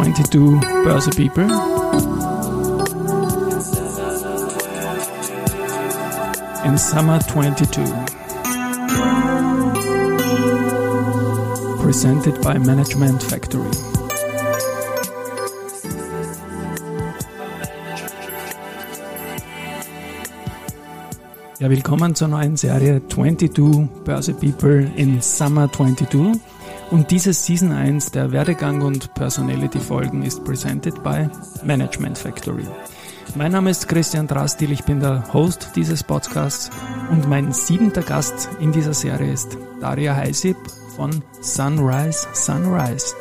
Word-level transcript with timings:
22 0.00 0.58
Börse 0.82 1.10
People. 1.10 1.44
In 6.64 6.78
Summer 6.78 7.18
22. 7.20 7.84
Presented 11.82 12.40
by 12.40 12.58
Management 12.58 13.22
Factory. 13.22 13.70
Ja, 21.58 21.68
willkommen 21.68 22.14
zur 22.14 22.28
neuen 22.28 22.56
Serie 22.56 23.02
22 23.06 23.86
Börse 24.06 24.32
People 24.32 24.90
in 24.96 25.20
Summer 25.20 25.70
22. 25.70 26.40
Und 26.90 27.12
diese 27.12 27.32
Season 27.32 27.70
1 27.70 28.10
der 28.10 28.32
Werdegang 28.32 28.82
und 28.82 29.14
Personality 29.14 29.78
Folgen 29.78 30.22
ist 30.24 30.44
presented 30.44 31.00
by 31.04 31.28
Management 31.62 32.18
Factory. 32.18 32.66
Mein 33.36 33.52
Name 33.52 33.70
ist 33.70 33.86
Christian 33.86 34.26
Drastil, 34.26 34.72
ich 34.72 34.82
bin 34.82 34.98
der 34.98 35.32
Host 35.32 35.70
dieses 35.76 36.02
Podcasts 36.02 36.68
und 37.10 37.28
mein 37.28 37.52
siebenter 37.52 38.02
Gast 38.02 38.48
in 38.58 38.72
dieser 38.72 38.92
Serie 38.92 39.32
ist 39.32 39.56
Daria 39.80 40.16
Heisip 40.16 40.56
von 40.96 41.22
Sunrise 41.40 42.26
Sunrise. 42.32 43.14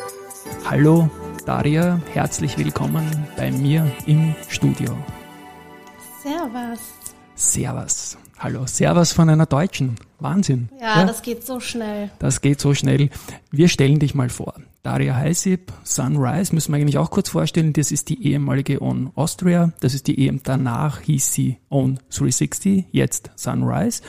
Hallo 0.67 1.07
Daria, 1.45 2.01
herzlich 2.11 2.57
willkommen 2.57 3.05
bei 3.37 3.51
mir 3.51 3.85
im 4.07 4.33
Studio. 4.47 4.97
Servus. 6.23 6.79
Servus. 7.35 8.17
Hallo, 8.41 8.65
Servus 8.65 9.11
von 9.11 9.29
einer 9.29 9.45
Deutschen. 9.45 9.97
Wahnsinn. 10.19 10.69
Ja, 10.79 11.01
ja, 11.01 11.05
das 11.05 11.23
geht 11.23 11.45
so 11.45 11.59
schnell. 11.59 12.09
Das 12.19 12.39
geht 12.39 12.61
so 12.61 12.73
schnell. 12.73 13.09
Wir 13.51 13.67
stellen 13.67 13.99
dich 13.99 14.15
mal 14.15 14.29
vor. 14.29 14.53
Daria 14.81 15.13
Heisip, 15.13 15.73
Sunrise, 15.83 16.55
müssen 16.55 16.71
wir 16.71 16.79
eigentlich 16.79 16.97
auch 16.97 17.11
kurz 17.11 17.27
vorstellen. 17.27 17.73
Das 17.73 17.91
ist 17.91 18.07
die 18.07 18.25
ehemalige 18.25 18.81
On 18.81 19.11
Austria. 19.15 19.73
Das 19.81 19.93
ist 19.93 20.07
die 20.07 20.25
EM. 20.25 20.39
Danach 20.41 21.01
hieß 21.01 21.33
sie 21.33 21.57
On 21.69 21.99
360, 22.11 22.85
jetzt 22.93 23.29
Sunrise. 23.35 24.03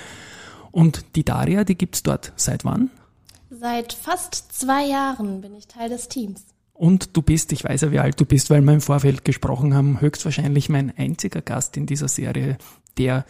Und 0.70 1.16
die 1.16 1.24
Daria, 1.24 1.64
die 1.64 1.76
gibt's 1.76 2.04
dort 2.04 2.32
seit 2.36 2.64
wann? 2.64 2.90
Seit 3.50 3.92
fast 3.92 4.52
zwei 4.52 4.86
Jahren 4.86 5.40
bin 5.40 5.56
ich 5.56 5.66
Teil 5.66 5.88
des 5.88 6.06
Teams. 6.06 6.44
Und 6.72 7.16
du 7.16 7.22
bist, 7.22 7.50
ich 7.50 7.64
weiß 7.64 7.80
ja, 7.80 7.90
wie 7.90 7.98
alt 7.98 8.20
du 8.20 8.26
bist, 8.26 8.48
weil 8.48 8.60
wir 8.60 8.74
im 8.74 8.80
Vorfeld 8.80 9.24
gesprochen 9.24 9.74
haben, 9.74 10.00
höchstwahrscheinlich 10.00 10.68
mein 10.68 10.96
einziger 10.96 11.42
Gast 11.42 11.76
in 11.76 11.86
dieser 11.86 12.06
Serie, 12.06 12.58
der 12.96 13.24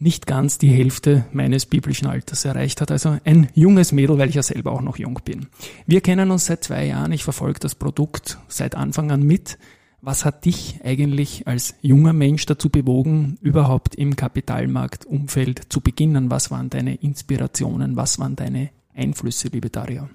nicht 0.00 0.26
ganz 0.26 0.58
die 0.58 0.70
Hälfte 0.70 1.26
meines 1.30 1.66
biblischen 1.66 2.08
Alters 2.08 2.44
erreicht 2.44 2.80
hat. 2.80 2.90
Also 2.90 3.18
ein 3.24 3.48
junges 3.54 3.92
Mädel, 3.92 4.18
weil 4.18 4.30
ich 4.30 4.34
ja 4.34 4.42
selber 4.42 4.72
auch 4.72 4.80
noch 4.80 4.96
jung 4.96 5.20
bin. 5.24 5.48
Wir 5.86 6.00
kennen 6.00 6.30
uns 6.30 6.46
seit 6.46 6.64
zwei 6.64 6.86
Jahren. 6.86 7.12
Ich 7.12 7.22
verfolge 7.22 7.60
das 7.60 7.74
Produkt 7.74 8.38
seit 8.48 8.74
Anfang 8.74 9.10
an 9.10 9.22
mit. 9.22 9.58
Was 10.02 10.24
hat 10.24 10.46
dich 10.46 10.80
eigentlich 10.82 11.46
als 11.46 11.74
junger 11.82 12.14
Mensch 12.14 12.46
dazu 12.46 12.70
bewogen, 12.70 13.36
überhaupt 13.42 13.94
im 13.94 14.16
Kapitalmarktumfeld 14.16 15.70
zu 15.70 15.82
beginnen? 15.82 16.30
Was 16.30 16.50
waren 16.50 16.70
deine 16.70 16.94
Inspirationen? 16.94 17.96
Was 17.96 18.18
waren 18.18 18.34
deine 18.34 18.70
Einflüsse, 18.94 19.48
liebe 19.48 19.68
Daria? 19.68 20.08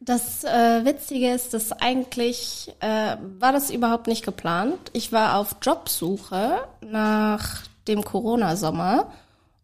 Das 0.00 0.44
äh, 0.44 0.84
Witzige 0.84 1.32
ist, 1.34 1.52
dass 1.52 1.72
eigentlich 1.72 2.72
äh, 2.78 3.16
war 3.40 3.52
das 3.52 3.70
überhaupt 3.70 4.06
nicht 4.06 4.24
geplant. 4.24 4.78
Ich 4.92 5.10
war 5.10 5.36
auf 5.36 5.56
Jobsuche 5.60 6.60
nach 6.88 7.64
dem 7.88 8.04
Corona-Sommer. 8.04 9.08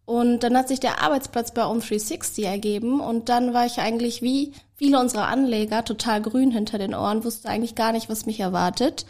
Und 0.06 0.40
dann 0.40 0.56
hat 0.56 0.68
sich 0.68 0.80
der 0.80 1.02
Arbeitsplatz 1.02 1.52
bei 1.52 1.62
On360 1.62 2.44
ergeben 2.44 3.00
und 3.00 3.30
dann 3.30 3.54
war 3.54 3.64
ich 3.64 3.78
eigentlich 3.78 4.20
wie 4.20 4.52
viele 4.76 5.00
unserer 5.00 5.28
Anleger 5.28 5.84
total 5.84 6.20
grün 6.20 6.50
hinter 6.50 6.76
den 6.76 6.94
Ohren, 6.94 7.24
wusste 7.24 7.48
eigentlich 7.48 7.74
gar 7.74 7.92
nicht, 7.92 8.10
was 8.10 8.26
mich 8.26 8.40
erwartet. 8.40 9.06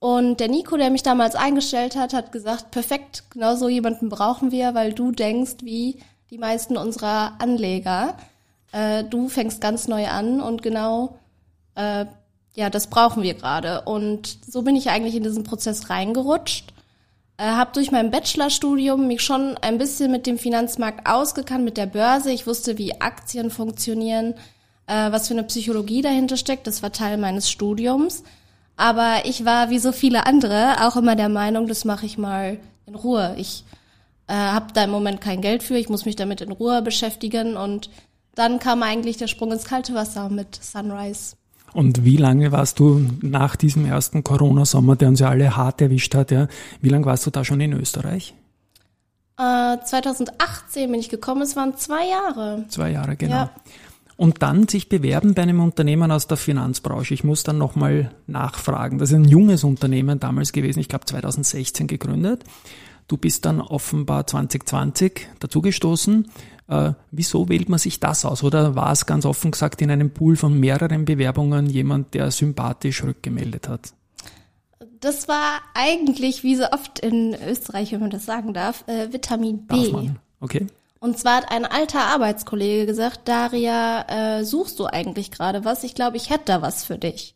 Und 0.00 0.38
der 0.38 0.48
Nico, 0.48 0.76
der 0.76 0.90
mich 0.90 1.02
damals 1.02 1.34
eingestellt 1.34 1.96
hat, 1.96 2.12
hat 2.12 2.30
gesagt, 2.30 2.70
perfekt, 2.70 3.24
genau 3.30 3.56
so 3.56 3.68
jemanden 3.68 4.10
brauchen 4.10 4.52
wir, 4.52 4.74
weil 4.74 4.92
du 4.92 5.12
denkst 5.12 5.56
wie 5.62 5.98
die 6.30 6.38
meisten 6.38 6.76
unserer 6.76 7.32
Anleger. 7.40 8.14
Äh, 8.72 9.04
du 9.04 9.28
fängst 9.28 9.60
ganz 9.60 9.88
neu 9.88 10.08
an 10.08 10.40
und 10.40 10.62
genau, 10.62 11.16
äh, 11.74 12.04
ja, 12.54 12.70
das 12.70 12.88
brauchen 12.88 13.22
wir 13.22 13.34
gerade. 13.34 13.82
Und 13.82 14.38
so 14.46 14.62
bin 14.62 14.76
ich 14.76 14.90
eigentlich 14.90 15.14
in 15.14 15.22
diesen 15.22 15.42
Prozess 15.42 15.90
reingerutscht 15.90 16.74
äh, 17.38 17.44
habe 17.44 17.70
durch 17.72 17.90
mein 17.90 18.10
Bachelorstudium 18.10 19.06
mich 19.06 19.22
schon 19.22 19.56
ein 19.58 19.78
bisschen 19.78 20.10
mit 20.10 20.26
dem 20.26 20.38
Finanzmarkt 20.38 21.08
ausgekannt, 21.08 21.64
mit 21.64 21.76
der 21.76 21.86
Börse. 21.86 22.30
Ich 22.30 22.46
wusste, 22.46 22.76
wie 22.78 23.00
Aktien 23.00 23.50
funktionieren, 23.50 24.34
äh, 24.86 25.10
was 25.12 25.28
für 25.28 25.34
eine 25.34 25.44
Psychologie 25.44 26.02
dahinter 26.02 26.36
steckt. 26.36 26.66
Das 26.66 26.82
war 26.82 26.92
Teil 26.92 27.16
meines 27.16 27.48
Studiums. 27.48 28.24
Aber 28.76 29.22
ich 29.24 29.44
war 29.44 29.70
wie 29.70 29.78
so 29.78 29.92
viele 29.92 30.26
andere 30.26 30.86
auch 30.86 30.96
immer 30.96 31.16
der 31.16 31.28
Meinung, 31.28 31.66
das 31.66 31.84
mache 31.84 32.06
ich 32.06 32.18
mal 32.18 32.58
in 32.86 32.94
Ruhe. 32.94 33.34
Ich 33.38 33.64
äh, 34.28 34.34
habe 34.34 34.72
da 34.72 34.84
im 34.84 34.90
Moment 34.90 35.20
kein 35.20 35.40
Geld 35.40 35.62
für, 35.62 35.76
ich 35.76 35.88
muss 35.88 36.04
mich 36.04 36.16
damit 36.16 36.40
in 36.40 36.52
Ruhe 36.52 36.82
beschäftigen 36.82 37.56
und 37.56 37.90
dann 38.34 38.60
kam 38.60 38.84
eigentlich 38.84 39.16
der 39.16 39.26
Sprung 39.26 39.50
ins 39.50 39.64
kalte 39.64 39.94
Wasser 39.94 40.28
mit 40.28 40.54
Sunrise. 40.62 41.37
Und 41.72 42.04
wie 42.04 42.16
lange 42.16 42.52
warst 42.52 42.78
du 42.78 43.04
nach 43.20 43.56
diesem 43.56 43.86
ersten 43.86 44.24
Corona-Sommer, 44.24 44.96
der 44.96 45.08
uns 45.08 45.20
ja 45.20 45.28
alle 45.28 45.56
hart 45.56 45.80
erwischt 45.80 46.14
hat, 46.14 46.30
ja, 46.30 46.48
wie 46.80 46.88
lange 46.88 47.06
warst 47.06 47.26
du 47.26 47.30
da 47.30 47.44
schon 47.44 47.60
in 47.60 47.72
Österreich? 47.72 48.34
Äh, 49.38 49.76
2018 49.84 50.90
bin 50.90 51.00
ich 51.00 51.08
gekommen, 51.08 51.42
es 51.42 51.54
waren 51.56 51.76
zwei 51.76 52.08
Jahre. 52.08 52.64
Zwei 52.68 52.90
Jahre, 52.90 53.16
genau. 53.16 53.34
Ja. 53.34 53.50
Und 54.16 54.42
dann 54.42 54.66
sich 54.66 54.88
bewerben 54.88 55.34
bei 55.34 55.42
einem 55.42 55.60
Unternehmen 55.60 56.10
aus 56.10 56.26
der 56.26 56.36
Finanzbranche. 56.36 57.14
Ich 57.14 57.22
muss 57.22 57.44
dann 57.44 57.56
nochmal 57.56 58.10
nachfragen. 58.26 58.98
Das 58.98 59.10
ist 59.10 59.14
ein 59.14 59.24
junges 59.24 59.62
Unternehmen 59.62 60.18
damals 60.18 60.50
gewesen, 60.50 60.80
ich 60.80 60.88
glaube 60.88 61.04
2016 61.04 61.86
gegründet. 61.86 62.42
Du 63.08 63.16
bist 63.16 63.46
dann 63.46 63.60
offenbar 63.60 64.26
2020 64.26 65.28
dazugestoßen. 65.40 66.30
Äh, 66.68 66.92
wieso 67.10 67.48
wählt 67.48 67.70
man 67.70 67.78
sich 67.78 68.00
das 68.00 68.26
aus? 68.26 68.44
Oder 68.44 68.74
war 68.74 68.92
es 68.92 69.06
ganz 69.06 69.24
offen 69.24 69.50
gesagt 69.50 69.80
in 69.80 69.90
einem 69.90 70.10
Pool 70.10 70.36
von 70.36 70.60
mehreren 70.60 71.06
Bewerbungen 71.06 71.66
jemand, 71.66 72.12
der 72.12 72.30
sympathisch 72.30 73.02
rückgemeldet 73.02 73.68
hat? 73.68 73.92
Das 75.00 75.26
war 75.26 75.60
eigentlich, 75.74 76.42
wie 76.42 76.56
so 76.56 76.64
oft 76.70 76.98
in 76.98 77.34
Österreich, 77.34 77.92
wenn 77.92 78.00
man 78.00 78.10
das 78.10 78.26
sagen 78.26 78.52
darf, 78.52 78.86
äh, 78.86 79.10
Vitamin 79.12 79.66
B. 79.66 80.10
Okay. 80.40 80.66
Und 81.00 81.18
zwar 81.18 81.36
hat 81.36 81.50
ein 81.50 81.64
alter 81.64 82.00
Arbeitskollege 82.00 82.84
gesagt, 82.84 83.20
Daria, 83.26 84.38
äh, 84.38 84.44
suchst 84.44 84.78
du 84.78 84.86
eigentlich 84.86 85.30
gerade 85.30 85.64
was? 85.64 85.84
Ich 85.84 85.94
glaube, 85.94 86.16
ich 86.16 86.28
hätte 86.28 86.46
da 86.46 86.62
was 86.62 86.84
für 86.84 86.98
dich. 86.98 87.34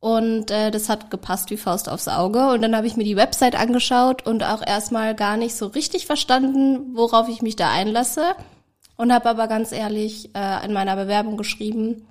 Und 0.00 0.50
äh, 0.50 0.70
das 0.70 0.88
hat 0.88 1.10
gepasst 1.10 1.50
wie 1.50 1.56
Faust 1.56 1.88
aufs 1.88 2.08
Auge. 2.08 2.50
Und 2.50 2.62
dann 2.62 2.76
habe 2.76 2.86
ich 2.86 2.96
mir 2.96 3.04
die 3.04 3.16
Website 3.16 3.58
angeschaut 3.58 4.26
und 4.26 4.44
auch 4.44 4.64
erstmal 4.64 5.14
gar 5.14 5.36
nicht 5.36 5.56
so 5.56 5.66
richtig 5.66 6.06
verstanden, 6.06 6.94
worauf 6.94 7.28
ich 7.28 7.42
mich 7.42 7.56
da 7.56 7.70
einlasse. 7.70 8.34
Und 8.96 9.12
habe 9.12 9.28
aber 9.28 9.48
ganz 9.48 9.72
ehrlich 9.72 10.30
äh, 10.34 10.64
in 10.64 10.72
meiner 10.72 10.96
Bewerbung 10.96 11.36
geschrieben, 11.36 12.06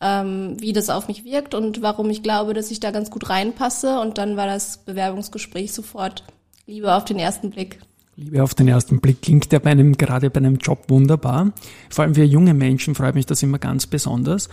ähm, 0.00 0.56
wie 0.60 0.72
das 0.72 0.90
auf 0.90 1.08
mich 1.08 1.24
wirkt 1.24 1.54
und 1.54 1.82
warum 1.82 2.10
ich 2.10 2.22
glaube, 2.22 2.54
dass 2.54 2.70
ich 2.70 2.80
da 2.80 2.90
ganz 2.90 3.10
gut 3.10 3.28
reinpasse. 3.28 4.00
Und 4.00 4.18
dann 4.18 4.36
war 4.36 4.46
das 4.46 4.78
Bewerbungsgespräch 4.78 5.72
sofort 5.72 6.24
Liebe 6.66 6.94
auf 6.94 7.04
den 7.04 7.18
ersten 7.18 7.50
Blick. 7.50 7.80
Liebe 8.18 8.42
auf 8.42 8.54
den 8.54 8.66
ersten 8.66 9.00
Blick 9.00 9.20
klingt 9.20 9.52
ja 9.52 9.58
bei 9.58 9.70
einem, 9.70 9.96
gerade 9.96 10.30
bei 10.30 10.38
einem 10.38 10.56
Job 10.56 10.84
wunderbar. 10.88 11.52
Vor 11.90 12.04
allem 12.04 12.14
für 12.14 12.24
junge 12.24 12.54
Menschen 12.54 12.94
freut 12.94 13.14
mich 13.14 13.26
das 13.26 13.42
immer 13.42 13.58
ganz 13.58 13.86
besonders. 13.86 14.48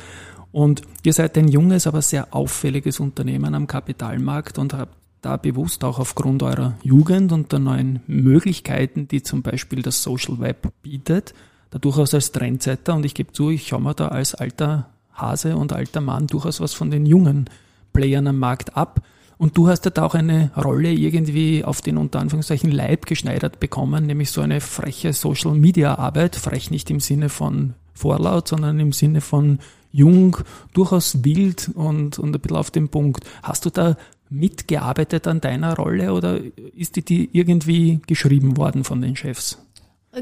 Und 0.53 0.83
ihr 1.01 1.13
seid 1.13 1.35
ein 1.37 1.47
junges, 1.47 1.87
aber 1.87 2.03
sehr 2.03 2.33
auffälliges 2.33 2.99
Unternehmen 2.99 3.55
am 3.55 3.65
Kapitalmarkt 3.65 4.59
und 4.59 4.73
habt 4.73 4.95
da 5.23 5.35
bewusst 5.37 5.83
auch 5.83 5.99
aufgrund 5.99 6.43
eurer 6.43 6.75
Jugend 6.83 7.31
und 7.31 7.51
der 7.51 7.59
neuen 7.59 8.01
Möglichkeiten, 8.05 9.07
die 9.07 9.23
zum 9.23 9.41
Beispiel 9.41 9.81
das 9.81 10.03
Social 10.03 10.39
Web 10.39 10.71
bietet, 10.83 11.33
da 11.71 11.79
durchaus 11.79 12.13
als 12.13 12.31
Trendsetter 12.31 12.93
und 12.93 13.03
ich 13.03 13.15
gebe 13.15 13.33
zu, 13.33 13.49
ich 13.49 13.67
schaue 13.67 13.81
mir 13.81 13.95
da 13.95 14.09
als 14.09 14.35
alter 14.35 14.89
Hase 15.11 15.57
und 15.57 15.73
alter 15.73 16.01
Mann 16.01 16.27
durchaus 16.27 16.61
was 16.61 16.73
von 16.73 16.91
den 16.91 17.07
jungen 17.07 17.49
Playern 17.91 18.27
am 18.27 18.37
Markt 18.37 18.77
ab. 18.77 19.01
Und 19.39 19.57
du 19.57 19.67
hast 19.67 19.85
ja 19.85 19.91
da 19.91 20.05
auch 20.05 20.13
eine 20.13 20.51
Rolle 20.55 20.91
irgendwie 20.91 21.63
auf 21.63 21.81
den 21.81 21.97
unter 21.97 22.19
Anführungszeichen 22.19 22.69
Leib 22.69 23.07
geschneidert 23.07 23.59
bekommen, 23.59 24.05
nämlich 24.05 24.29
so 24.29 24.41
eine 24.41 24.61
freche 24.61 25.13
Social 25.13 25.55
Media 25.55 25.95
Arbeit, 25.95 26.35
frech 26.35 26.69
nicht 26.69 26.91
im 26.91 26.99
Sinne 26.99 27.29
von 27.29 27.73
Vorlaut, 27.93 28.47
sondern 28.47 28.79
im 28.79 28.91
Sinne 28.91 29.21
von 29.21 29.59
jung, 29.93 30.37
durchaus 30.73 31.23
wild 31.23 31.69
und, 31.75 32.19
und 32.19 32.35
ein 32.35 32.41
bisschen 32.41 32.57
auf 32.57 32.71
den 32.71 32.89
Punkt. 32.89 33.23
Hast 33.43 33.63
du 33.65 33.69
da 33.69 33.95
mitgearbeitet 34.29 35.27
an 35.27 35.39
deiner 35.39 35.75
Rolle 35.75 36.13
oder 36.13 36.39
ist 36.75 36.97
die, 36.97 37.05
die 37.05 37.29
irgendwie 37.31 38.01
geschrieben 38.07 38.57
worden 38.57 38.83
von 38.83 39.01
den 39.01 39.15
Chefs? 39.15 39.59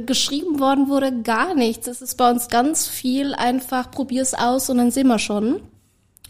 Geschrieben 0.06 0.60
worden 0.60 0.90
wurde 0.90 1.22
gar 1.24 1.56
nichts. 1.56 1.88
Es 1.88 2.02
ist 2.02 2.16
bei 2.16 2.30
uns 2.30 2.50
ganz 2.50 2.88
viel 2.88 3.34
einfach, 3.34 3.90
probier's 3.90 4.34
aus 4.34 4.70
und 4.70 4.78
dann 4.78 4.92
sehen 4.92 5.08
wir 5.08 5.20
schon. 5.20 5.62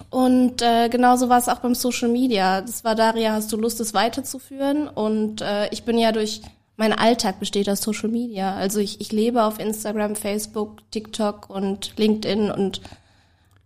Und 0.09 0.61
äh, 0.61 0.89
genauso 0.89 1.29
war 1.29 1.37
es 1.37 1.47
auch 1.47 1.59
beim 1.59 1.75
Social 1.75 2.09
Media. 2.09 2.61
Das 2.61 2.83
war 2.83 2.95
Daria, 2.95 3.33
hast 3.33 3.51
du 3.51 3.57
Lust, 3.57 3.79
es 3.79 3.93
weiterzuführen? 3.93 4.87
Und 4.87 5.41
äh, 5.41 5.69
ich 5.71 5.83
bin 5.83 5.97
ja 5.97 6.11
durch, 6.11 6.41
mein 6.75 6.93
Alltag 6.93 7.39
besteht 7.39 7.69
aus 7.69 7.81
Social 7.81 8.09
Media. 8.09 8.55
Also 8.55 8.79
ich, 8.79 8.99
ich 8.99 9.11
lebe 9.11 9.43
auf 9.43 9.59
Instagram, 9.59 10.15
Facebook, 10.15 10.79
TikTok 10.91 11.49
und 11.49 11.93
LinkedIn 11.97 12.49
und 12.51 12.81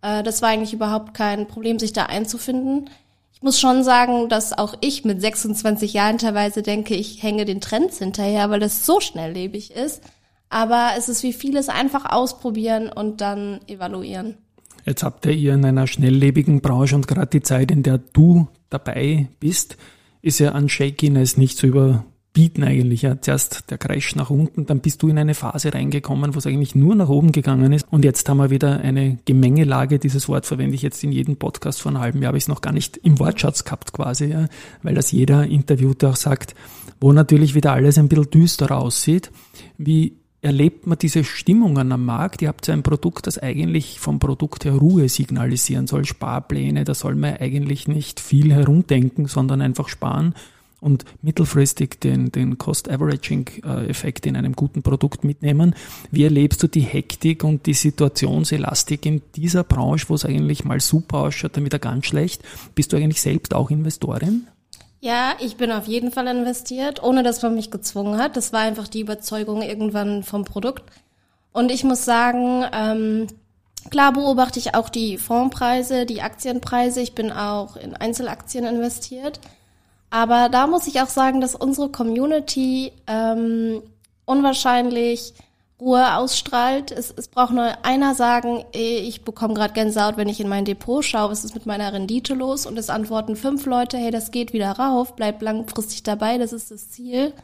Äh, 0.06 0.22
das 0.22 0.42
war 0.42 0.50
eigentlich 0.50 0.72
überhaupt 0.72 1.14
kein 1.14 1.46
Problem, 1.48 1.78
sich 1.78 1.92
da 1.92 2.04
einzufinden. 2.04 2.88
Ich 3.32 3.42
muss 3.42 3.60
schon 3.60 3.84
sagen, 3.84 4.28
dass 4.28 4.56
auch 4.56 4.74
ich 4.80 5.04
mit 5.04 5.20
26 5.20 5.92
Jahren 5.92 6.18
teilweise 6.18 6.62
denke, 6.62 6.94
ich 6.94 7.22
hänge 7.22 7.44
den 7.44 7.60
Trends 7.60 7.98
hinterher, 7.98 8.48
weil 8.48 8.60
das 8.60 8.86
so 8.86 9.00
schnelllebig 9.00 9.72
ist. 9.72 10.02
Aber 10.48 10.90
es 10.96 11.08
ist 11.08 11.22
wie 11.22 11.32
vieles 11.32 11.68
einfach 11.68 12.10
ausprobieren 12.10 12.88
und 12.88 13.20
dann 13.20 13.60
evaluieren. 13.66 14.36
Jetzt 14.84 15.02
habt 15.02 15.26
ihr 15.26 15.52
in 15.52 15.64
einer 15.64 15.88
schnelllebigen 15.88 16.60
Branche 16.60 16.94
und 16.94 17.08
gerade 17.08 17.26
die 17.26 17.42
Zeit, 17.42 17.72
in 17.72 17.82
der 17.82 17.98
du 17.98 18.46
dabei 18.70 19.26
bist, 19.40 19.76
ist 20.22 20.38
ja 20.38 20.52
an 20.52 20.68
Shakiness 20.68 21.36
nicht 21.36 21.58
zu 21.58 21.66
überbieten 22.36 22.64
eigentlich. 22.64 23.02
Ja, 23.02 23.20
zuerst 23.20 23.70
der 23.70 23.78
Crash 23.78 24.14
nach 24.14 24.30
unten, 24.30 24.66
dann 24.66 24.80
bist 24.80 25.02
du 25.02 25.08
in 25.08 25.18
eine 25.18 25.34
Phase 25.34 25.72
reingekommen, 25.72 26.34
wo 26.34 26.38
es 26.38 26.46
eigentlich 26.46 26.74
nur 26.74 26.94
nach 26.94 27.08
oben 27.08 27.32
gegangen 27.32 27.72
ist. 27.72 27.86
Und 27.90 28.04
jetzt 28.04 28.28
haben 28.28 28.36
wir 28.38 28.50
wieder 28.50 28.80
eine 28.80 29.18
Gemengelage. 29.24 29.98
Dieses 29.98 30.28
Wort 30.28 30.46
verwende 30.46 30.74
ich 30.74 30.82
jetzt 30.82 31.02
in 31.02 31.12
jedem 31.12 31.36
Podcast 31.36 31.80
vor 31.80 31.90
einem 31.90 32.00
halben 32.00 32.20
Jahr, 32.20 32.28
habe 32.28 32.38
ich 32.38 32.44
es 32.44 32.48
noch 32.48 32.60
gar 32.60 32.72
nicht 32.72 32.98
im 32.98 33.18
Wortschatz 33.18 33.64
gehabt 33.64 33.92
quasi, 33.92 34.26
ja, 34.26 34.48
weil 34.82 34.94
das 34.94 35.12
jeder 35.12 35.46
Interviewte 35.46 36.10
auch 36.10 36.16
sagt, 36.16 36.54
wo 37.00 37.12
natürlich 37.12 37.54
wieder 37.54 37.72
alles 37.72 37.98
ein 37.98 38.08
bisschen 38.08 38.30
düsterer 38.30 38.78
aussieht. 38.78 39.30
Wie 39.78 40.16
erlebt 40.42 40.86
man 40.86 40.98
diese 40.98 41.24
Stimmungen 41.24 41.90
am 41.90 42.04
Markt. 42.04 42.40
Ihr 42.40 42.48
habt 42.48 42.66
ja 42.68 42.74
ein 42.74 42.84
Produkt, 42.84 43.26
das 43.26 43.38
eigentlich 43.38 43.98
vom 43.98 44.20
Produkt 44.20 44.64
her 44.64 44.74
Ruhe 44.74 45.08
signalisieren 45.08 45.88
soll, 45.88 46.04
Sparpläne, 46.04 46.84
da 46.84 46.94
soll 46.94 47.16
man 47.16 47.38
eigentlich 47.38 47.88
nicht 47.88 48.20
viel 48.20 48.52
herumdenken, 48.52 49.26
sondern 49.26 49.60
einfach 49.60 49.88
sparen 49.88 50.34
und 50.80 51.04
mittelfristig 51.22 52.00
den, 52.00 52.30
den 52.30 52.58
Cost-Averaging-Effekt 52.58 54.26
in 54.26 54.36
einem 54.36 54.54
guten 54.54 54.82
Produkt 54.82 55.24
mitnehmen. 55.24 55.74
Wie 56.10 56.24
erlebst 56.24 56.62
du 56.62 56.68
die 56.68 56.80
Hektik 56.80 57.44
und 57.44 57.66
die 57.66 57.74
Situationselastik 57.74 59.06
in 59.06 59.22
dieser 59.34 59.64
Branche, 59.64 60.06
wo 60.08 60.14
es 60.14 60.24
eigentlich 60.24 60.64
mal 60.64 60.80
super 60.80 61.18
ausschaut, 61.18 61.56
dann 61.56 61.64
wieder 61.64 61.78
ganz 61.78 62.06
schlecht? 62.06 62.42
Bist 62.74 62.92
du 62.92 62.96
eigentlich 62.96 63.22
selbst 63.22 63.54
auch 63.54 63.70
Investorin? 63.70 64.46
Ja, 65.00 65.34
ich 65.40 65.56
bin 65.56 65.72
auf 65.72 65.86
jeden 65.86 66.10
Fall 66.10 66.26
investiert, 66.26 67.02
ohne 67.02 67.22
dass 67.22 67.42
man 67.42 67.54
mich 67.54 67.70
gezwungen 67.70 68.18
hat. 68.18 68.36
Das 68.36 68.52
war 68.52 68.60
einfach 68.60 68.88
die 68.88 69.00
Überzeugung 69.00 69.62
irgendwann 69.62 70.22
vom 70.22 70.44
Produkt. 70.44 70.84
Und 71.52 71.70
ich 71.70 71.84
muss 71.84 72.04
sagen, 72.04 72.64
ähm, 72.72 73.26
klar 73.90 74.12
beobachte 74.12 74.58
ich 74.58 74.74
auch 74.74 74.88
die 74.88 75.16
Fondspreise, 75.16 76.06
die 76.06 76.22
Aktienpreise. 76.22 77.00
Ich 77.00 77.14
bin 77.14 77.30
auch 77.30 77.76
in 77.76 77.94
Einzelaktien 77.94 78.66
investiert. 78.66 79.40
Aber 80.16 80.48
da 80.48 80.66
muss 80.66 80.86
ich 80.86 81.02
auch 81.02 81.10
sagen, 81.10 81.42
dass 81.42 81.54
unsere 81.54 81.90
Community 81.90 82.90
ähm, 83.06 83.82
unwahrscheinlich 84.24 85.34
Ruhe 85.78 86.16
ausstrahlt. 86.16 86.90
Es, 86.90 87.12
es 87.14 87.28
braucht 87.28 87.52
nur 87.52 87.84
einer 87.84 88.14
sagen, 88.14 88.64
ich 88.72 89.26
bekomme 89.26 89.52
gerade 89.52 89.74
Gänsehaut, 89.74 90.16
wenn 90.16 90.30
ich 90.30 90.40
in 90.40 90.48
mein 90.48 90.64
Depot 90.64 91.04
schaue, 91.04 91.30
was 91.30 91.44
ist 91.44 91.52
mit 91.52 91.66
meiner 91.66 91.92
Rendite 91.92 92.32
los? 92.32 92.64
Und 92.64 92.78
es 92.78 92.88
antworten 92.88 93.36
fünf 93.36 93.66
Leute, 93.66 93.98
hey, 93.98 94.10
das 94.10 94.30
geht 94.30 94.54
wieder 94.54 94.72
rauf, 94.72 95.16
bleib 95.16 95.42
langfristig 95.42 96.02
dabei, 96.02 96.38
das 96.38 96.54
ist 96.54 96.70
das 96.70 96.88
Ziel. 96.88 97.34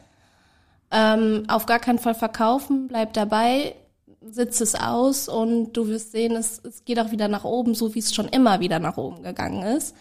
Ähm, 0.89 1.43
auf 1.49 1.67
gar 1.67 1.77
keinen 1.77 1.99
Fall 1.99 2.15
verkaufen, 2.15 2.87
bleib 2.87 3.13
dabei, 3.13 3.75
sitz 4.19 4.61
es 4.61 4.73
aus 4.73 5.29
und 5.29 5.73
du 5.73 5.89
wirst 5.89 6.11
sehen, 6.11 6.35
es, 6.35 6.59
es 6.63 6.83
geht 6.85 6.99
auch 6.99 7.11
wieder 7.11 7.27
nach 7.27 7.43
oben, 7.43 7.75
so 7.75 7.93
wie 7.93 7.99
es 7.99 8.15
schon 8.15 8.29
immer 8.29 8.61
wieder 8.61 8.79
nach 8.79 8.97
oben 8.97 9.21
gegangen 9.21 9.61
ist. 9.61 9.95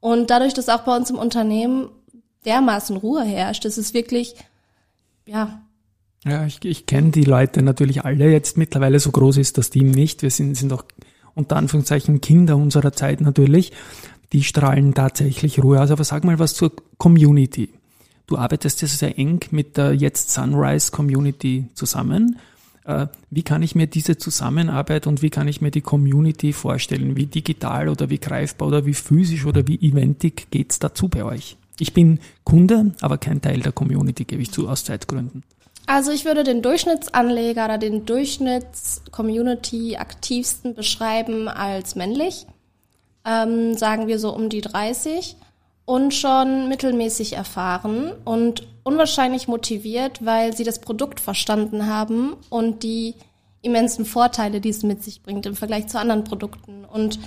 Und 0.00 0.30
dadurch, 0.30 0.54
dass 0.54 0.68
auch 0.68 0.82
bei 0.82 0.96
uns 0.96 1.10
im 1.10 1.16
Unternehmen 1.16 1.90
dermaßen 2.44 2.96
Ruhe 2.96 3.24
herrscht, 3.24 3.64
es 3.64 3.78
ist 3.78 3.94
wirklich, 3.94 4.34
ja, 5.26 5.60
ja, 6.24 6.44
ich, 6.46 6.64
ich 6.64 6.86
kenne 6.86 7.10
die 7.10 7.24
Leute 7.24 7.62
natürlich 7.62 8.04
alle 8.04 8.30
jetzt 8.30 8.56
mittlerweile, 8.56 8.98
so 8.98 9.10
groß 9.10 9.36
ist 9.36 9.56
das 9.56 9.70
Team 9.70 9.90
nicht. 9.90 10.22
Wir 10.22 10.30
sind, 10.30 10.56
sind 10.56 10.72
auch 10.72 10.84
unter 11.34 11.56
Anführungszeichen 11.56 12.20
Kinder 12.20 12.56
unserer 12.56 12.92
Zeit 12.92 13.20
natürlich. 13.20 13.72
Die 14.32 14.42
strahlen 14.42 14.94
tatsächlich 14.94 15.62
Ruhe 15.62 15.80
aus. 15.80 15.90
Aber 15.90 16.04
sag 16.04 16.24
mal 16.24 16.38
was 16.38 16.54
zur 16.54 16.72
Community. 16.98 17.70
Du 18.26 18.36
arbeitest 18.36 18.82
ja 18.82 18.88
sehr 18.88 19.16
eng 19.18 19.40
mit 19.52 19.76
der 19.76 19.94
jetzt 19.94 20.32
Sunrise 20.32 20.90
Community 20.90 21.68
zusammen. 21.74 22.38
Äh, 22.88 23.06
wie 23.30 23.42
kann 23.42 23.62
ich 23.62 23.74
mir 23.74 23.86
diese 23.86 24.16
Zusammenarbeit 24.16 25.06
und 25.06 25.20
wie 25.20 25.28
kann 25.28 25.46
ich 25.46 25.60
mir 25.60 25.70
die 25.70 25.82
Community 25.82 26.54
vorstellen? 26.54 27.16
Wie 27.16 27.26
digital 27.26 27.90
oder 27.90 28.08
wie 28.08 28.16
greifbar 28.18 28.68
oder 28.68 28.86
wie 28.86 28.94
physisch 28.94 29.44
oder 29.44 29.68
wie 29.68 29.76
eventig 29.76 30.50
geht's 30.50 30.78
dazu 30.78 31.08
bei 31.08 31.22
euch? 31.22 31.58
Ich 31.78 31.92
bin 31.92 32.18
Kunde, 32.44 32.92
aber 33.02 33.18
kein 33.18 33.42
Teil 33.42 33.60
der 33.60 33.72
Community, 33.72 34.24
gebe 34.24 34.40
ich 34.40 34.52
zu, 34.52 34.70
aus 34.70 34.84
Zeitgründen. 34.84 35.42
Also 35.84 36.12
ich 36.12 36.24
würde 36.24 36.44
den 36.44 36.62
Durchschnittsanleger 36.62 37.66
oder 37.66 37.76
den 37.76 38.06
Durchschnitts-Community-Aktivsten 38.06 40.74
beschreiben 40.74 41.48
als 41.48 41.94
männlich. 41.94 42.46
Ähm, 43.26 43.76
sagen 43.76 44.06
wir 44.06 44.18
so 44.18 44.34
um 44.34 44.48
die 44.48 44.62
30 44.62 45.36
und 45.88 46.12
schon 46.12 46.68
mittelmäßig 46.68 47.32
erfahren 47.32 48.12
und 48.24 48.66
unwahrscheinlich 48.82 49.48
motiviert, 49.48 50.24
weil 50.24 50.54
sie 50.56 50.64
das 50.64 50.80
Produkt 50.80 51.18
verstanden 51.18 51.86
haben 51.86 52.34
und 52.50 52.82
die 52.82 53.14
immensen 53.62 54.04
Vorteile, 54.04 54.60
die 54.60 54.68
es 54.68 54.82
mit 54.82 55.02
sich 55.02 55.22
bringt 55.22 55.46
im 55.46 55.56
Vergleich 55.56 55.88
zu 55.88 55.98
anderen 55.98 56.24
Produkten. 56.24 56.84
Und 56.84 57.18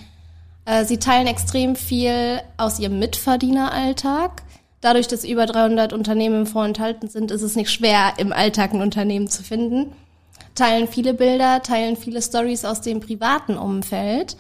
äh, 0.66 0.86
sie 0.86 0.98
teilen 0.98 1.28
extrem 1.28 1.76
viel 1.76 2.42
aus 2.58 2.80
ihrem 2.80 3.00
Mitverdieneralltag 3.00 4.44
Dadurch, 4.82 5.08
dass 5.08 5.24
über 5.24 5.46
300 5.46 5.94
Unternehmen 5.94 6.42
im 6.42 6.46
Fonds 6.48 6.70
enthalten 6.70 7.08
sind, 7.08 7.30
ist 7.30 7.44
es 7.44 7.56
nicht 7.56 7.70
schwer, 7.70 8.14
im 8.18 8.34
Alltag 8.34 8.74
ein 8.74 8.82
Unternehmen 8.82 9.28
zu 9.28 9.44
finden. 9.44 9.94
Teilen 10.56 10.88
viele 10.88 11.14
Bilder, 11.14 11.62
teilen 11.62 11.96
viele 11.96 12.22
Stories 12.22 12.66
aus 12.66 12.82
dem 12.82 13.00
privaten 13.00 13.58
Umfeld, 13.58 14.36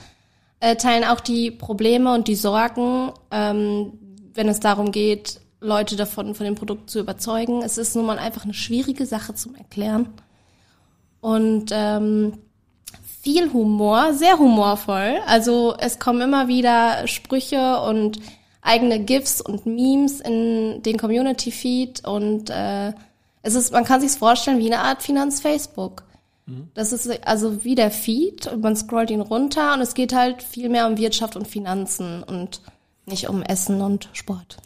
äh, 0.59 0.75
teilen 0.75 1.03
auch 1.03 1.19
die 1.19 1.51
Probleme 1.51 2.11
und 2.13 2.27
die 2.27 2.35
Sorgen, 2.35 3.11
ähm, 3.29 3.93
wenn 4.33 4.49
es 4.49 4.59
darum 4.59 4.91
geht, 4.91 5.41
Leute 5.59 5.95
davon 5.95 6.33
von 6.33 6.45
dem 6.45 6.55
Produkt 6.55 6.89
zu 6.89 6.99
überzeugen. 6.99 7.61
Es 7.61 7.77
ist 7.77 7.95
nun 7.95 8.05
mal 8.05 8.17
einfach 8.17 8.43
eine 8.43 8.53
schwierige 8.53 9.05
Sache 9.05 9.35
zum 9.35 9.55
Erklären. 9.55 10.09
Und 11.19 11.71
ähm, 11.71 12.33
viel 13.21 13.53
Humor, 13.53 14.13
sehr 14.13 14.39
humorvoll. 14.39 15.19
Also 15.27 15.75
es 15.77 15.99
kommen 15.99 16.21
immer 16.21 16.47
wieder 16.47 17.07
Sprüche 17.07 17.79
und 17.81 18.19
eigene 18.61 18.99
GIFs 18.99 19.41
und 19.41 19.65
Memes 19.65 20.19
in 20.19 20.81
den 20.83 20.97
Community 20.97 21.51
Feed 21.51 22.05
und 22.07 22.49
äh, 22.49 22.93
es 23.43 23.55
ist, 23.55 23.71
man 23.71 23.85
kann 23.85 24.01
sich 24.01 24.11
vorstellen 24.11 24.59
wie 24.59 24.71
eine 24.71 24.83
Art 24.83 25.01
Finanz-Facebook. 25.01 26.03
Mhm. 26.45 26.69
Das 26.75 26.93
ist 26.93 27.27
also 27.27 27.63
wie 27.63 27.75
der 27.75 27.89
Feed 27.89 28.47
und 28.47 28.61
man 28.61 28.75
scrollt 28.75 29.09
ihn 29.09 29.21
runter 29.21 29.73
und 29.73 29.81
es 29.81 29.95
geht 29.95 30.13
halt 30.13 30.43
viel 30.43 30.69
mehr 30.69 30.87
um 30.87 30.97
Wirtschaft 30.97 31.35
und 31.35 31.47
Finanzen 31.47 32.23
und 32.23 32.61
nicht 33.11 33.29
um 33.29 33.43
Essen 33.43 33.81
und 33.81 34.09
Sport. 34.13 34.57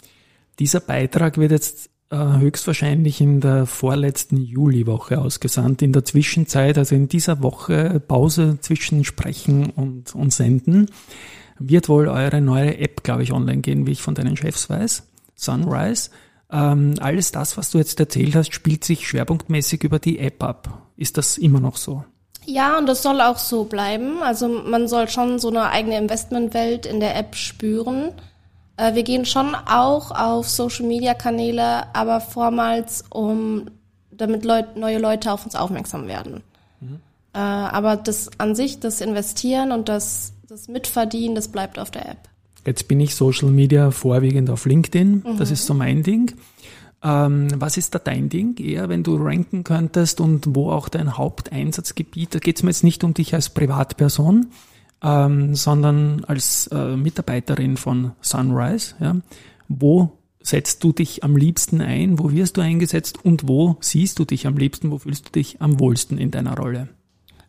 Dieser 0.59 0.79
Beitrag 0.79 1.37
wird 1.37 1.51
jetzt 1.51 1.89
äh, 2.09 2.17
höchstwahrscheinlich 2.17 3.19
in 3.19 3.41
der 3.41 3.65
vorletzten 3.65 4.37
Juliwoche 4.37 5.19
ausgesandt. 5.19 5.81
In 5.81 5.91
der 5.91 6.05
Zwischenzeit, 6.05 6.77
also 6.77 6.95
in 6.95 7.09
dieser 7.09 7.41
Woche 7.41 7.99
Pause 7.99 8.57
zwischen 8.61 9.03
Sprechen 9.03 9.71
und, 9.71 10.15
und 10.15 10.31
Senden 10.31 10.87
wird 11.59 11.89
wohl 11.89 12.07
eure 12.07 12.41
neue 12.41 12.77
App, 12.77 13.03
glaube 13.03 13.23
ich, 13.23 13.31
online 13.31 13.61
gehen, 13.61 13.87
wie 13.87 13.91
ich 13.91 14.01
von 14.01 14.15
deinen 14.15 14.37
Chefs 14.37 14.69
weiß. 14.69 15.03
Sunrise. 15.35 16.09
Ähm, 16.51 16.95
alles 16.99 17.31
das, 17.31 17.57
was 17.57 17.71
du 17.71 17.79
jetzt 17.79 17.99
erzählt 17.99 18.35
hast, 18.35 18.53
spielt 18.53 18.83
sich 18.83 19.07
schwerpunktmäßig 19.07 19.83
über 19.83 19.99
die 19.99 20.19
App 20.19 20.43
ab. 20.43 20.89
Ist 20.95 21.17
das 21.17 21.37
immer 21.37 21.59
noch 21.59 21.77
so? 21.77 22.05
Ja, 22.45 22.77
und 22.77 22.85
das 22.85 23.01
soll 23.01 23.21
auch 23.21 23.39
so 23.39 23.63
bleiben. 23.63 24.21
Also 24.21 24.47
man 24.47 24.87
soll 24.87 25.09
schon 25.09 25.39
so 25.39 25.49
eine 25.49 25.69
eigene 25.69 25.97
Investmentwelt 25.97 26.85
in 26.85 26.99
der 26.99 27.15
App 27.15 27.35
spüren. 27.35 28.11
Äh, 28.77 28.95
wir 28.95 29.03
gehen 29.03 29.25
schon 29.25 29.55
auch 29.55 30.11
auf 30.11 30.49
Social-Media-Kanäle, 30.49 31.95
aber 31.95 32.21
vormals, 32.21 33.03
um 33.09 33.65
damit 34.11 34.45
Leut 34.45 34.77
neue 34.77 34.97
Leute 34.97 35.31
auf 35.31 35.45
uns 35.45 35.55
aufmerksam 35.55 36.07
werden. 36.07 36.41
Mhm. 36.79 36.99
Äh, 37.33 37.39
aber 37.39 37.97
das 37.97 38.31
an 38.37 38.55
sich, 38.55 38.79
das 38.79 39.01
Investieren 39.01 39.71
und 39.71 39.89
das 39.89 40.35
das 40.47 40.67
Mitverdienen, 40.67 41.35
das 41.35 41.47
bleibt 41.47 41.79
auf 41.79 41.91
der 41.91 42.09
App. 42.09 42.29
Jetzt 42.65 42.87
bin 42.87 42.99
ich 42.99 43.15
Social 43.15 43.49
Media 43.49 43.91
vorwiegend 43.91 44.49
auf 44.49 44.65
LinkedIn. 44.65 45.23
Mhm. 45.25 45.37
Das 45.37 45.51
ist 45.51 45.65
so 45.65 45.73
mein 45.73 46.03
Ding. 46.03 46.33
Ähm, 47.03 47.49
was 47.57 47.77
ist 47.77 47.93
da 47.93 47.99
dein 47.99 48.29
Ding? 48.29 48.57
Eher, 48.57 48.89
wenn 48.89 49.03
du 49.03 49.15
ranken 49.17 49.63
könntest 49.63 50.19
und 50.19 50.55
wo 50.55 50.71
auch 50.71 50.89
dein 50.89 51.17
Haupteinsatzgebiet, 51.17 52.33
da 52.35 52.39
geht 52.39 52.57
es 52.57 52.63
mir 52.63 52.69
jetzt 52.69 52.83
nicht 52.83 53.03
um 53.03 53.13
dich 53.13 53.33
als 53.33 53.49
Privatperson, 53.49 54.47
ähm, 55.05 55.55
sondern 55.55 56.25
als 56.25 56.67
äh, 56.67 56.95
Mitarbeiterin 56.97 57.77
von 57.77 58.13
Sunrise. 58.21 58.95
Ja? 58.99 59.15
Wo 59.67 60.11
setzt 60.41 60.83
du 60.83 60.91
dich 60.91 61.23
am 61.23 61.37
liebsten 61.37 61.79
ein? 61.81 62.17
Wo 62.17 62.31
wirst 62.31 62.57
du 62.57 62.61
eingesetzt? 62.61 63.23
Und 63.23 63.47
wo 63.47 63.77
siehst 63.79 64.17
du 64.19 64.25
dich 64.25 64.47
am 64.47 64.57
liebsten? 64.57 64.91
Wo 64.91 64.97
fühlst 64.97 65.27
du 65.27 65.31
dich 65.31 65.61
am 65.61 65.79
wohlsten 65.79 66.17
in 66.17 66.31
deiner 66.31 66.57
Rolle? 66.57 66.89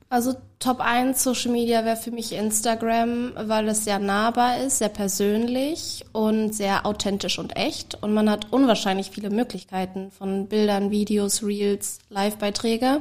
Also 0.08 0.34
Top 0.58 0.80
1 0.80 1.22
Social 1.22 1.50
Media 1.50 1.84
wäre 1.84 1.96
für 1.96 2.12
mich 2.12 2.32
Instagram, 2.32 3.32
weil 3.36 3.68
es 3.68 3.84
sehr 3.84 3.98
nahbar 3.98 4.58
ist, 4.58 4.78
sehr 4.78 4.88
persönlich 4.88 6.04
und 6.12 6.54
sehr 6.54 6.86
authentisch 6.86 7.38
und 7.38 7.56
echt. 7.56 8.02
Und 8.02 8.14
man 8.14 8.30
hat 8.30 8.52
unwahrscheinlich 8.52 9.10
viele 9.10 9.30
Möglichkeiten 9.30 10.10
von 10.10 10.46
Bildern, 10.46 10.90
Videos, 10.90 11.42
Reels, 11.42 11.98
Live-Beiträge. 12.08 13.00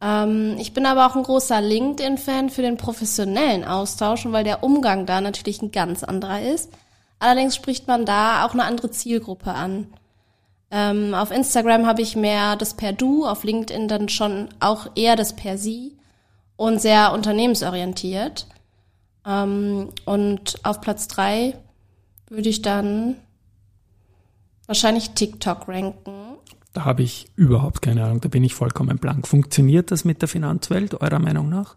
Ähm, 0.00 0.56
ich 0.58 0.72
bin 0.72 0.86
aber 0.86 1.06
auch 1.06 1.16
ein 1.16 1.22
großer 1.22 1.60
LinkedIn-Fan 1.60 2.50
für 2.50 2.62
den 2.62 2.76
professionellen 2.76 3.64
Austausch, 3.64 4.26
weil 4.26 4.44
der 4.44 4.62
Umgang 4.62 5.06
da 5.06 5.20
natürlich 5.20 5.62
ein 5.62 5.72
ganz 5.72 6.02
anderer 6.02 6.42
ist. 6.42 6.70
Allerdings 7.18 7.54
spricht 7.54 7.86
man 7.86 8.06
da 8.06 8.46
auch 8.46 8.52
eine 8.54 8.64
andere 8.64 8.90
Zielgruppe 8.90 9.52
an. 9.52 9.88
Ähm, 10.70 11.14
auf 11.14 11.30
Instagram 11.30 11.86
habe 11.86 12.00
ich 12.00 12.16
mehr 12.16 12.56
das 12.56 12.74
per 12.74 12.92
Du, 12.92 13.26
auf 13.26 13.44
LinkedIn 13.44 13.88
dann 13.88 14.08
schon 14.08 14.48
auch 14.60 14.86
eher 14.94 15.16
das 15.16 15.34
per 15.34 15.58
Sie 15.58 15.96
und 16.56 16.80
sehr 16.80 17.12
unternehmensorientiert. 17.12 18.46
Ähm, 19.26 19.90
und 20.06 20.64
auf 20.64 20.80
Platz 20.80 21.08
drei 21.08 21.56
würde 22.28 22.48
ich 22.48 22.62
dann 22.62 23.16
wahrscheinlich 24.66 25.10
TikTok 25.10 25.68
ranken. 25.68 26.29
Da 26.72 26.84
habe 26.84 27.02
ich 27.02 27.26
überhaupt 27.34 27.82
keine 27.82 28.04
Ahnung, 28.04 28.20
da 28.20 28.28
bin 28.28 28.44
ich 28.44 28.54
vollkommen 28.54 28.98
blank. 28.98 29.26
Funktioniert 29.26 29.90
das 29.90 30.04
mit 30.04 30.22
der 30.22 30.28
Finanzwelt, 30.28 31.00
eurer 31.00 31.18
Meinung 31.18 31.48
nach? 31.48 31.76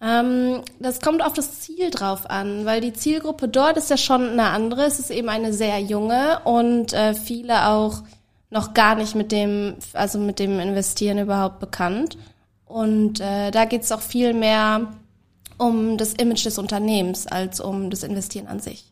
Ähm, 0.00 0.60
das 0.80 1.00
kommt 1.00 1.22
auf 1.22 1.32
das 1.34 1.60
Ziel 1.60 1.90
drauf 1.90 2.28
an, 2.28 2.64
weil 2.64 2.80
die 2.80 2.92
Zielgruppe 2.92 3.48
dort 3.48 3.76
ist 3.76 3.90
ja 3.90 3.96
schon 3.96 4.28
eine 4.28 4.44
andere. 4.44 4.84
Es 4.84 4.98
ist 4.98 5.10
eben 5.10 5.28
eine 5.28 5.52
sehr 5.52 5.78
junge 5.80 6.40
und 6.44 6.92
äh, 6.92 7.14
viele 7.14 7.68
auch 7.68 8.02
noch 8.50 8.74
gar 8.74 8.94
nicht 8.94 9.14
mit 9.14 9.32
dem, 9.32 9.74
also 9.92 10.18
mit 10.18 10.38
dem 10.38 10.58
Investieren 10.60 11.18
überhaupt 11.18 11.58
bekannt. 11.58 12.16
Und 12.66 13.20
äh, 13.20 13.50
da 13.50 13.64
geht 13.66 13.82
es 13.82 13.92
auch 13.92 14.00
viel 14.00 14.32
mehr 14.32 14.92
um 15.58 15.96
das 15.96 16.14
Image 16.14 16.44
des 16.44 16.58
Unternehmens 16.58 17.26
als 17.26 17.60
um 17.60 17.90
das 17.90 18.02
Investieren 18.02 18.46
an 18.46 18.60
sich. 18.60 18.84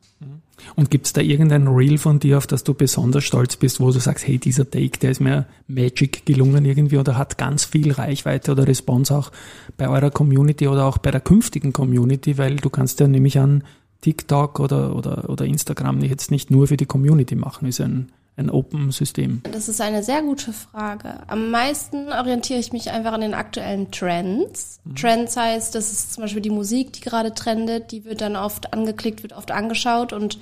Und 0.76 0.91
gibt 0.91 1.07
es 1.07 1.12
da 1.12 1.21
irgendein 1.21 1.67
Reel 1.67 1.99
von 1.99 2.21
dir, 2.21 2.38
auf 2.38 2.47
das 2.47 2.64
du 2.64 2.75
besonders 2.75 3.25
stolz 3.25 3.57
bist, 3.57 3.81
wo 3.81 3.91
du 3.91 3.99
sagst, 3.99 4.26
hey, 4.26 4.38
dieser 4.38 4.71
Take, 4.71 4.99
der 4.99 5.11
ist 5.11 5.21
mir 5.21 5.47
Magic 5.67 6.25
gelungen 6.25 6.64
irgendwie 6.64 6.99
oder 6.99 7.19
hat 7.19 7.37
ganz 7.37 7.64
viel 7.64 7.93
Reichweite 7.93 8.52
oder 8.52 8.67
Response 8.67 9.14
auch 9.14 9.33
bei 9.76 9.88
eurer 9.88 10.11
Community 10.11 10.69
oder 10.69 10.85
auch 10.85 10.99
bei 10.99 11.11
der 11.11 11.21
künftigen 11.21 11.73
Community, 11.73 12.38
weil 12.38 12.57
du 12.57 12.71
kannst 12.71 13.00
ja 13.00 13.09
nämlich 13.09 13.38
an 13.38 13.64
TikTok 14.02 14.61
oder, 14.61 14.95
oder, 14.95 15.29
oder 15.29 15.45
Instagram 15.45 16.00
jetzt 16.02 16.31
nicht 16.31 16.50
nur 16.50 16.69
für 16.69 16.76
die 16.76 16.87
Community 16.87 17.35
machen, 17.35 17.67
ist 17.67 17.81
ein 17.81 18.12
ein 18.37 18.51
Open-System? 18.51 19.43
Das 19.53 19.69
ist 19.69 19.81
eine 19.81 20.03
sehr 20.03 20.23
gute 20.23 20.53
Frage. 20.53 21.21
Am 21.27 21.51
meisten 21.51 22.09
orientiere 22.12 22.59
ich 22.59 22.73
mich 22.73 22.91
einfach 22.91 23.12
an 23.12 23.21
den 23.21 23.35
aktuellen 23.35 23.91
Trends. 23.91 24.81
Mhm. 24.85 24.97
Trends 24.97 25.37
heißt, 25.37 25.75
das 25.75 25.93
ist 25.93 26.15
zum 26.15 26.23
Beispiel 26.23 26.43
die 26.43 26.51
Musik, 26.51 26.93
die 26.95 27.01
gerade 27.01 27.35
trendet, 27.35 27.93
die 27.93 28.05
wird 28.05 28.21
dann 28.21 28.37
oft 28.37 28.73
angeklickt, 28.73 29.23
wird 29.23 29.35
oft 29.35 29.51
angeschaut 29.51 30.12
und 30.12 30.39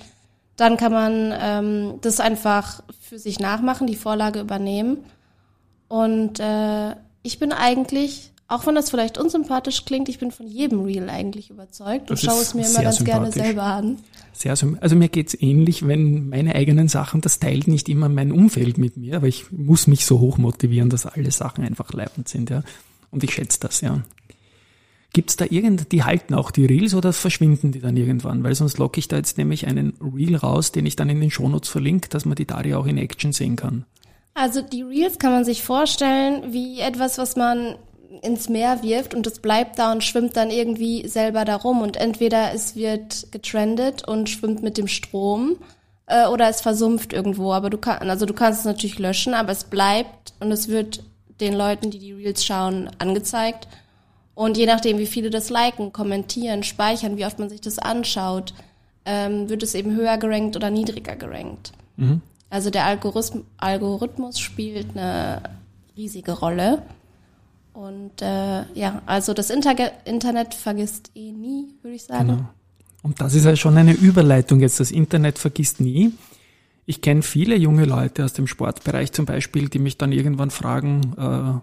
dann 0.57 0.77
kann 0.77 0.93
man 0.93 1.35
ähm, 1.41 1.99
das 2.03 2.21
einfach 2.21 2.83
für 3.01 3.19
sich 3.19 3.41
nachmachen, 3.41 3.87
die 3.87 3.97
Vorlage 3.97 4.41
übernehmen. 4.41 4.99
Und 5.89 6.39
äh, 6.39 6.95
ich 7.23 7.39
bin 7.39 7.53
eigentlich 7.53 8.33
auch 8.51 8.67
wenn 8.67 8.75
das 8.75 8.91
vielleicht 8.91 9.17
unsympathisch 9.17 9.85
klingt, 9.85 10.09
ich 10.09 10.19
bin 10.19 10.33
von 10.33 10.49
jedem 10.49 10.81
Reel 10.81 11.09
eigentlich 11.09 11.51
überzeugt 11.51 12.11
und 12.11 12.19
schaue 12.19 12.43
es 12.43 12.53
mir 12.53 12.67
immer 12.67 12.83
ganz 12.83 13.05
gerne 13.05 13.31
selber 13.31 13.63
an. 13.63 13.99
Sehr 14.33 14.57
Also 14.81 14.97
mir 14.97 15.09
geht's 15.09 15.37
ähnlich, 15.41 15.87
wenn 15.87 16.29
meine 16.29 16.57
eigenen 16.57 16.89
Sachen, 16.89 17.21
das 17.21 17.39
teilt 17.39 17.69
nicht 17.69 17.89
immer 17.89 18.09
mein 18.09 18.33
Umfeld 18.33 18.77
mit 18.77 18.97
mir, 18.97 19.17
aber 19.17 19.29
ich 19.29 19.53
muss 19.53 19.87
mich 19.87 20.05
so 20.05 20.19
hoch 20.19 20.37
motivieren, 20.37 20.91
dass 20.91 21.07
alle 21.07 21.31
Sachen 21.31 21.63
einfach 21.65 21.93
leibend 21.93 22.29
sind, 22.29 22.51
ja. 22.51 22.65
Und 23.13 23.23
ich 23.23 23.35
schätze 23.35 23.61
das, 23.61 23.83
ja. 23.83 24.03
Gibt's 25.13 25.37
da 25.37 25.45
irgend, 25.49 25.93
die 25.93 26.03
halten 26.03 26.35
auch 26.35 26.51
die 26.51 26.67
Reels 26.67 26.95
oder 26.95 27.13
verschwinden 27.13 27.71
die 27.71 27.81
dann 27.81 27.97
irgendwann? 27.97 28.43
Weil 28.43 28.57
sonst 28.57 28.79
locke 28.79 28.99
ich 28.99 29.07
da 29.07 29.17
jetzt 29.17 29.39
nämlich 29.39 29.69
einen 29.69 29.95
Reel 30.01 30.35
raus, 30.35 30.73
den 30.73 30.87
ich 30.87 30.97
dann 30.97 31.09
in 31.09 31.21
den 31.21 31.31
Shownotes 31.31 31.69
verlinke, 31.69 32.09
dass 32.09 32.25
man 32.25 32.35
die 32.35 32.47
Daria 32.47 32.79
auch 32.79 32.87
in 32.87 32.99
Action 32.99 33.33
sehen 33.33 33.55
kann. 33.55 33.85
Also 34.35 34.61
die 34.63 34.83
Reels 34.83 35.19
kann 35.19 35.33
man 35.33 35.45
sich 35.45 35.63
vorstellen 35.63 36.53
wie 36.53 36.81
etwas, 36.81 37.19
was 37.19 37.37
man 37.37 37.77
ins 38.23 38.49
Meer 38.49 38.83
wirft 38.83 39.15
und 39.15 39.27
es 39.27 39.39
bleibt 39.39 39.79
da 39.79 39.93
und 39.93 40.05
schwimmt 40.05 40.37
dann 40.37 40.51
irgendwie 40.51 41.09
selber 41.09 41.45
darum. 41.45 41.83
Und 41.83 41.97
entweder 41.97 42.53
es 42.53 42.77
wird 42.77 43.33
getrendet 43.33 44.07
und 44.07 44.29
schwimmt 44.29 44.63
mit 44.63 44.79
dem 44.79 44.89
Strom 44.89 45.57
äh, 46.07 46.27
oder 46.27 46.49
es 46.49 46.61
versumpft 46.61 47.13
irgendwo. 47.13 47.53
Aber 47.53 47.71
du 47.71 47.79
kannst, 47.79 48.03
also 48.03 48.27
du 48.27 48.35
kannst 48.35 48.61
es 48.61 48.67
natürlich 48.67 48.99
löschen, 48.99 49.35
aber 49.35 49.53
es 49.53 49.65
bleibt 49.65 50.35
und 50.41 50.53
es 50.53 50.69
wird 50.69 51.03
den 51.41 51.55
Leuten, 51.55 51.91
die 51.91 51.99
die 51.99 52.13
Reels 52.13 52.45
schauen, 52.45 52.91
angezeigt. 52.99 53.67
Und 54.35 54.57
je 54.57 54.67
nachdem, 54.67 54.99
wie 54.99 55.07
viele 55.07 55.31
das 55.31 55.51
liken, 55.51 55.93
kommentieren, 55.93 56.63
speichern, 56.63 57.17
wie 57.17 57.27
oft 57.27 57.39
man 57.39 57.49
sich 57.49 57.61
das 57.61 57.79
anschaut, 57.79 58.55
ähm, 59.05 59.49
wird 59.49 59.63
es 59.63 59.75
eben 59.75 59.95
höher 59.97 60.19
gerankt 60.19 60.57
oder 60.57 60.71
niedriger 60.71 61.17
gerankt. 61.17 61.73
Mhm. 61.97 62.21
Also 62.49 62.71
der 62.71 62.85
Algorithmus, 62.85 63.45
Algorithmus 63.59 64.39
spielt 64.39 64.97
eine 64.97 65.43
riesige 65.97 66.33
Rolle. 66.33 66.83
Und 67.81 68.21
äh, 68.21 68.65
ja, 68.75 69.01
also 69.07 69.33
das 69.33 69.49
Inter 69.49 69.75
Internet 70.05 70.53
vergisst 70.53 71.13
eh 71.15 71.33
nie, 71.33 71.69
würde 71.81 71.97
ich 71.97 72.05
sagen. 72.05 72.29
Genau. 72.29 72.49
Und 73.03 73.23
das 73.23 73.35
ist 73.35 73.47
ja 73.47 73.57
schon 73.57 73.79
eine 73.79 73.95
Überleitung 73.95 74.61
jetzt. 74.61 74.81
Das 74.81 74.91
Internet 74.91 75.39
vergisst 75.39 75.81
nie. 75.81 76.13
Ich 76.85 77.01
kenne 77.01 77.23
viele 77.23 77.57
junge 77.57 77.87
Leute 77.87 78.23
aus 78.23 78.35
dem 78.35 78.47
Sportbereich 78.47 79.13
zum 79.13 79.25
Beispiel, 79.25 79.71
die 79.71 79.79
mich 79.79 79.97
dann 79.97 80.13
irgendwann 80.13 80.51
fragen, 80.51 81.15
äh, 81.17 81.61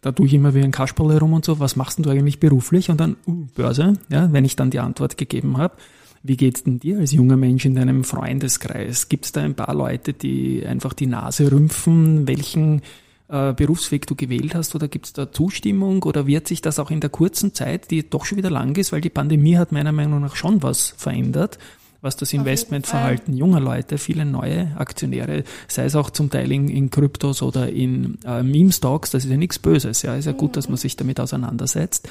da 0.00 0.12
tue 0.12 0.24
ich 0.24 0.32
immer 0.32 0.54
wie 0.54 0.62
ein 0.62 0.70
Kasperl 0.70 1.12
herum 1.12 1.34
und 1.34 1.44
so, 1.44 1.60
was 1.60 1.76
machst 1.76 1.98
du 1.98 2.08
eigentlich 2.08 2.40
beruflich? 2.40 2.88
Und 2.88 2.98
dann, 2.98 3.16
uh, 3.26 3.46
Börse, 3.54 3.94
ja, 4.08 4.32
wenn 4.32 4.46
ich 4.46 4.56
dann 4.56 4.70
die 4.70 4.80
Antwort 4.80 5.18
gegeben 5.18 5.58
habe. 5.58 5.76
Wie 6.22 6.38
geht's 6.38 6.64
denn 6.64 6.80
dir 6.80 6.98
als 6.98 7.12
junger 7.12 7.36
Mensch 7.36 7.66
in 7.66 7.74
deinem 7.74 8.04
Freundeskreis? 8.04 9.10
Gibt 9.10 9.26
es 9.26 9.32
da 9.32 9.42
ein 9.42 9.54
paar 9.54 9.74
Leute, 9.74 10.14
die 10.14 10.64
einfach 10.66 10.94
die 10.94 11.06
Nase 11.06 11.52
rümpfen? 11.52 12.26
Welchen 12.26 12.80
äh, 13.28 13.52
Berufsweg 13.52 14.06
du 14.06 14.14
gewählt 14.14 14.54
hast 14.54 14.74
oder 14.74 14.88
gibt 14.88 15.06
es 15.06 15.12
da 15.12 15.30
Zustimmung 15.30 16.02
oder 16.02 16.26
wird 16.26 16.46
sich 16.46 16.62
das 16.62 16.78
auch 16.78 16.90
in 16.90 17.00
der 17.00 17.10
kurzen 17.10 17.54
Zeit, 17.54 17.90
die 17.90 18.08
doch 18.08 18.24
schon 18.24 18.38
wieder 18.38 18.50
lang 18.50 18.76
ist, 18.76 18.92
weil 18.92 19.00
die 19.00 19.10
Pandemie 19.10 19.56
hat 19.56 19.72
meiner 19.72 19.92
Meinung 19.92 20.20
nach 20.20 20.36
schon 20.36 20.62
was 20.62 20.94
verändert, 20.96 21.58
was 22.06 22.16
das 22.16 22.32
Investmentverhalten 22.32 23.36
junger 23.36 23.58
Leute, 23.58 23.98
viele 23.98 24.24
neue 24.24 24.72
Aktionäre, 24.76 25.42
sei 25.66 25.84
es 25.84 25.96
auch 25.96 26.08
zum 26.10 26.30
Teil 26.30 26.52
in, 26.52 26.68
in 26.68 26.88
Kryptos 26.88 27.42
oder 27.42 27.68
in 27.68 28.18
äh, 28.24 28.44
Meme-Stocks, 28.44 29.10
das 29.10 29.24
ist 29.24 29.30
ja 29.30 29.36
nichts 29.36 29.58
Böses, 29.58 30.02
ja, 30.02 30.14
ist 30.14 30.26
ja 30.26 30.32
gut, 30.32 30.56
dass 30.56 30.68
man 30.68 30.76
sich 30.76 30.94
damit 30.94 31.18
auseinandersetzt. 31.18 32.08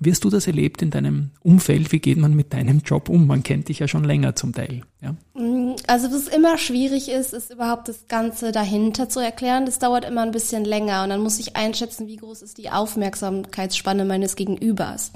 Wirst 0.00 0.22
du 0.22 0.30
das 0.30 0.46
erlebt 0.46 0.82
in 0.82 0.90
deinem 0.90 1.30
Umfeld? 1.42 1.90
Wie 1.90 1.98
geht 1.98 2.18
man 2.18 2.34
mit 2.34 2.52
deinem 2.52 2.82
Job 2.84 3.08
um? 3.08 3.26
Man 3.26 3.42
kennt 3.42 3.68
dich 3.68 3.80
ja 3.80 3.88
schon 3.88 4.04
länger 4.04 4.36
zum 4.36 4.52
Teil. 4.52 4.82
Ja? 5.00 5.16
Mm, 5.34 5.74
also 5.88 6.12
was 6.12 6.28
immer 6.28 6.56
schwierig 6.58 7.08
ist, 7.08 7.32
ist 7.32 7.50
überhaupt 7.50 7.88
das 7.88 8.06
Ganze 8.06 8.52
dahinter 8.52 9.08
zu 9.08 9.18
erklären. 9.18 9.66
Das 9.66 9.78
dauert 9.78 10.04
immer 10.04 10.22
ein 10.22 10.30
bisschen 10.30 10.64
länger 10.64 11.02
und 11.02 11.08
dann 11.08 11.22
muss 11.22 11.40
ich 11.40 11.56
einschätzen, 11.56 12.06
wie 12.06 12.16
groß 12.16 12.42
ist 12.42 12.58
die 12.58 12.70
Aufmerksamkeitsspanne 12.70 14.04
meines 14.04 14.36
Gegenübers. 14.36 15.12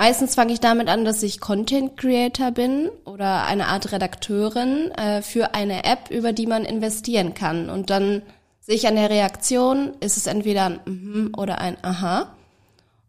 Meistens 0.00 0.36
fange 0.36 0.52
ich 0.52 0.60
damit 0.60 0.88
an, 0.88 1.04
dass 1.04 1.24
ich 1.24 1.40
Content 1.40 1.96
Creator 1.96 2.52
bin 2.52 2.88
oder 3.04 3.44
eine 3.46 3.66
Art 3.66 3.90
Redakteurin 3.90 4.92
äh, 4.92 5.22
für 5.22 5.54
eine 5.54 5.82
App, 5.82 6.10
über 6.10 6.32
die 6.32 6.46
man 6.46 6.64
investieren 6.64 7.34
kann. 7.34 7.68
Und 7.68 7.90
dann 7.90 8.22
sehe 8.60 8.76
ich 8.76 8.86
an 8.86 8.94
der 8.94 9.10
Reaktion, 9.10 9.94
ist 9.98 10.16
es 10.16 10.28
entweder 10.28 10.66
ein 10.66 10.80
mhm 10.84 11.32
oder 11.36 11.60
ein 11.60 11.76
Aha. 11.82 12.32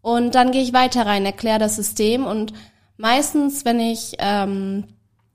Und 0.01 0.33
dann 0.33 0.51
gehe 0.51 0.63
ich 0.63 0.73
weiter 0.73 1.05
rein, 1.05 1.27
erkläre 1.27 1.59
das 1.59 1.75
System 1.75 2.25
und 2.25 2.53
meistens, 2.97 3.65
wenn 3.65 3.79
ich 3.79 4.15
ähm, 4.17 4.85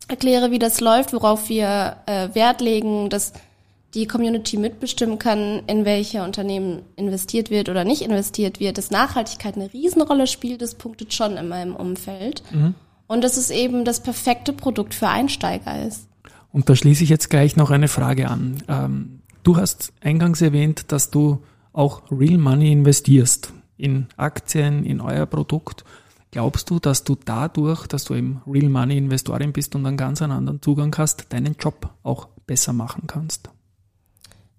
erkläre, 0.09 0.51
wie 0.51 0.59
das 0.59 0.81
läuft, 0.81 1.13
worauf 1.13 1.49
wir 1.49 1.99
äh, 2.07 2.31
Wert 2.35 2.63
legen, 2.63 3.11
dass 3.11 3.33
die 3.95 4.07
Community 4.07 4.57
mitbestimmen 4.57 5.19
kann, 5.19 5.63
in 5.67 5.85
welche 5.85 6.23
Unternehmen 6.23 6.83
investiert 6.97 7.51
wird 7.51 7.69
oder 7.69 7.85
nicht 7.85 8.03
investiert 8.03 8.61
wird, 8.61 8.77
dass 8.79 8.91
Nachhaltigkeit 8.91 9.57
eine 9.57 9.73
Riesenrolle 9.73 10.27
spielt, 10.27 10.63
das 10.63 10.75
punktet 10.75 11.15
schon 11.15 11.37
in 11.37 11.49
meinem 11.49 11.77
Umfeld. 11.77 12.43
Mhm. 12.53 12.75
Und 13.07 13.23
dass 13.23 13.37
es 13.37 13.51
eben 13.51 13.85
das 13.85 14.03
perfekte 14.03 14.53
Produkt 14.53 14.95
für 14.95 15.09
Einsteiger 15.09 15.87
ist. 15.87 16.09
Und 16.53 16.69
da 16.69 16.77
schließe 16.77 17.05
ich 17.05 17.11
jetzt 17.11 17.31
gleich 17.31 17.57
noch 17.57 17.71
eine 17.71 17.89
Frage 17.89 18.29
an. 18.29 18.63
Ähm, 18.69 19.21
du 19.43 19.57
hast 19.57 19.93
eingangs 20.01 20.41
erwähnt, 20.41 20.87
dass 20.89 21.11
du 21.11 21.43
auch 21.73 22.03
Real 22.11 22.39
Money 22.39 22.73
investierst 22.73 23.53
in 23.77 24.07
Aktien, 24.17 24.85
in 24.85 25.01
euer 25.01 25.27
Produkt. 25.27 25.85
Glaubst 26.31 26.71
du, 26.71 26.81
dass 26.81 27.05
du 27.05 27.17
dadurch, 27.23 27.87
dass 27.87 28.05
du 28.05 28.15
eben 28.15 28.43
Real 28.47 28.69
Money 28.69 28.97
Investorin 28.97 29.53
bist 29.53 29.75
und 29.77 29.87
einen 29.87 29.97
ganz 29.97 30.23
anderen 30.23 30.63
Zugang 30.63 30.95
hast, 30.97 31.33
deinen 31.33 31.57
Job 31.61 31.91
auch 32.03 32.29
besser 32.47 32.73
machen 32.73 33.05
kannst? 33.07 33.51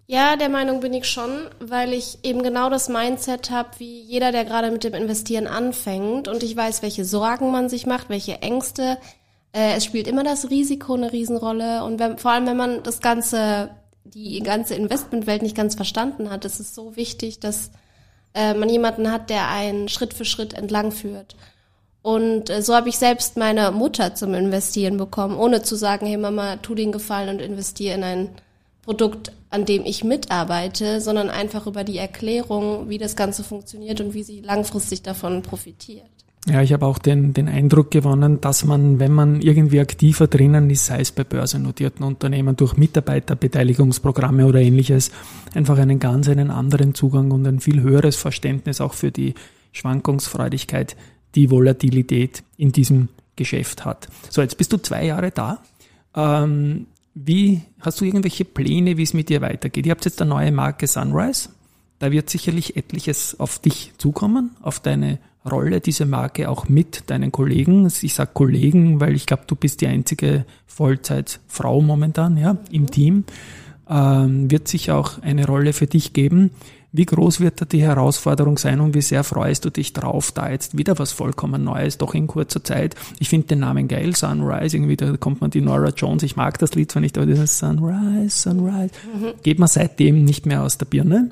Ja, 0.07 0.35
der 0.35 0.49
Meinung 0.49 0.81
bin 0.81 0.93
ich 0.93 1.07
schon, 1.07 1.49
weil 1.59 1.91
ich 1.91 2.19
eben 2.21 2.43
genau 2.43 2.69
das 2.69 2.89
Mindset 2.89 3.49
habe, 3.49 3.69
wie 3.79 4.01
jeder, 4.01 4.31
der 4.31 4.45
gerade 4.45 4.69
mit 4.69 4.83
dem 4.83 4.93
Investieren 4.93 5.47
anfängt. 5.47 6.27
Und 6.27 6.43
ich 6.43 6.55
weiß, 6.55 6.83
welche 6.83 7.05
Sorgen 7.05 7.51
man 7.51 7.69
sich 7.69 7.87
macht, 7.87 8.09
welche 8.09 8.41
Ängste. 8.41 8.99
Äh, 9.51 9.73
es 9.75 9.83
spielt 9.83 10.07
immer 10.07 10.23
das 10.23 10.51
Risiko 10.51 10.93
eine 10.93 11.11
Riesenrolle. 11.11 11.83
Und 11.83 11.99
wenn, 11.99 12.19
vor 12.19 12.31
allem, 12.31 12.45
wenn 12.45 12.57
man 12.57 12.83
das 12.83 13.01
ganze, 13.01 13.71
die 14.03 14.41
ganze 14.41 14.75
Investmentwelt 14.75 15.41
nicht 15.41 15.57
ganz 15.57 15.73
verstanden 15.73 16.29
hat, 16.29 16.45
ist 16.45 16.59
es 16.59 16.75
so 16.75 16.95
wichtig, 16.95 17.39
dass 17.39 17.71
äh, 18.35 18.53
man 18.53 18.69
jemanden 18.69 19.11
hat, 19.11 19.31
der 19.31 19.49
einen 19.49 19.89
Schritt 19.89 20.13
für 20.13 20.25
Schritt 20.25 20.53
entlang 20.53 20.91
führt. 20.91 21.35
Und 22.03 22.51
äh, 22.51 22.61
so 22.61 22.75
habe 22.75 22.89
ich 22.89 22.99
selbst 22.99 23.37
meine 23.37 23.71
Mutter 23.71 24.13
zum 24.13 24.35
Investieren 24.35 24.97
bekommen, 24.97 25.35
ohne 25.35 25.63
zu 25.63 25.75
sagen, 25.75 26.05
hey 26.05 26.17
Mama, 26.17 26.57
tu 26.57 26.75
den 26.75 26.91
Gefallen 26.91 27.29
und 27.29 27.41
investiere 27.41 27.95
in 27.95 28.03
ein 28.03 28.29
Produkt, 28.83 29.31
an 29.55 29.65
dem 29.65 29.85
ich 29.85 30.03
mitarbeite, 30.03 30.99
sondern 30.99 31.29
einfach 31.29 31.65
über 31.65 31.85
die 31.85 31.97
Erklärung, 31.97 32.89
wie 32.89 32.97
das 32.97 33.15
Ganze 33.15 33.41
funktioniert 33.41 34.01
und 34.01 34.13
wie 34.13 34.23
sie 34.23 34.41
langfristig 34.41 35.01
davon 35.01 35.41
profitiert. 35.41 36.09
Ja, 36.47 36.61
ich 36.61 36.73
habe 36.73 36.85
auch 36.85 36.99
den, 36.99 37.33
den 37.33 37.47
Eindruck 37.47 37.89
gewonnen, 37.89 38.41
dass 38.41 38.65
man, 38.65 38.99
wenn 38.99 39.13
man 39.13 39.41
irgendwie 39.41 39.79
aktiver 39.79 40.27
drinnen 40.27 40.69
ist, 40.69 40.85
sei 40.85 40.99
es 40.99 41.11
bei 41.11 41.23
börsennotierten 41.23 42.05
Unternehmen 42.05 42.55
durch 42.57 42.75
Mitarbeiterbeteiligungsprogramme 42.75 44.45
oder 44.45 44.59
ähnliches, 44.59 45.09
einfach 45.55 45.79
einen 45.79 45.99
ganz 45.99 46.27
einen 46.27 46.51
anderen 46.51 46.93
Zugang 46.93 47.31
und 47.31 47.47
ein 47.47 47.61
viel 47.61 47.81
höheres 47.81 48.17
Verständnis 48.17 48.81
auch 48.81 48.93
für 48.93 49.11
die 49.11 49.35
Schwankungsfreudigkeit, 49.71 50.97
die 51.33 51.49
Volatilität 51.49 52.43
in 52.57 52.73
diesem 52.73 53.07
Geschäft 53.37 53.85
hat. 53.85 54.07
So, 54.29 54.41
jetzt 54.41 54.57
bist 54.57 54.71
du 54.73 54.77
zwei 54.77 55.05
Jahre 55.05 55.31
da. 55.31 55.63
Ähm, 56.13 56.87
wie 57.15 57.61
hast 57.79 58.01
du 58.01 58.05
irgendwelche 58.05 58.43
Pläne, 58.45 58.97
wie 58.97 59.03
es 59.03 59.13
mit 59.13 59.29
dir 59.29 59.41
weitergeht? 59.41 59.85
Ihr 59.85 59.91
habt 59.91 60.05
jetzt 60.05 60.21
eine 60.21 60.29
neue 60.29 60.51
Marke 60.51 60.85
Sunrise. 60.85 61.49
Da 61.97 62.11
wird 62.11 62.29
sicherlich 62.29 62.75
etliches 62.75 63.39
auf 63.39 63.57
dich 63.59 63.93
zukommen, 63.97 64.51
auf 64.61 64.81
deine 64.81 65.19
Rolle, 65.49 65.79
diese 65.79 66.05
Marke 66.05 66.49
auch 66.49 66.67
mit 66.67 67.09
deinen 67.09 67.31
Kollegen. 67.31 67.87
Ich 68.01 68.13
sage 68.13 68.31
Kollegen, 68.33 68.99
weil 68.99 69.15
ich 69.15 69.25
glaube, 69.25 69.43
du 69.47 69.55
bist 69.55 69.79
die 69.79 69.87
einzige 69.87 70.45
Vollzeitfrau 70.67 71.81
momentan 71.81 72.35
ja, 72.37 72.57
im 72.69 72.91
Team. 72.91 73.23
Ähm, 73.87 74.51
wird 74.51 74.67
sich 74.67 74.91
auch 74.91 75.21
eine 75.21 75.45
Rolle 75.45 75.71
für 75.71 75.87
dich 75.87 76.11
geben. 76.11 76.51
Wie 76.97 77.05
groß 77.05 77.41
wird 77.41 77.59
da 77.59 77.65
die 77.65 77.81
Herausforderung 77.81 78.57
sein 78.57 78.79
und 78.79 78.93
wie 78.93 79.01
sehr 79.01 79.25
freust 79.25 79.65
du 79.65 79.69
dich 79.69 79.91
drauf, 79.91 80.31
da 80.31 80.49
jetzt 80.49 80.77
wieder 80.77 80.97
was 80.97 81.11
vollkommen 81.11 81.61
Neues, 81.61 81.97
doch 81.97 82.13
in 82.13 82.25
kurzer 82.25 82.63
Zeit. 82.63 82.95
Ich 83.19 83.27
finde 83.27 83.47
den 83.47 83.59
Namen 83.59 83.89
geil, 83.89 84.15
Sunrise, 84.15 84.77
irgendwie 84.77 84.95
da 84.95 85.17
kommt 85.17 85.41
man 85.41 85.51
die 85.51 85.59
Nora 85.59 85.89
Jones, 85.89 86.23
ich 86.23 86.37
mag 86.37 86.57
das 86.59 86.73
Lied 86.73 86.89
zwar 86.89 87.01
nicht, 87.01 87.17
aber 87.17 87.25
dieses 87.25 87.59
Sunrise, 87.59 88.29
Sunrise, 88.29 88.91
mhm. 89.13 89.33
geht 89.43 89.59
man 89.59 89.67
seitdem 89.67 90.23
nicht 90.23 90.45
mehr 90.45 90.63
aus 90.63 90.77
der 90.77 90.85
Birne. 90.85 91.31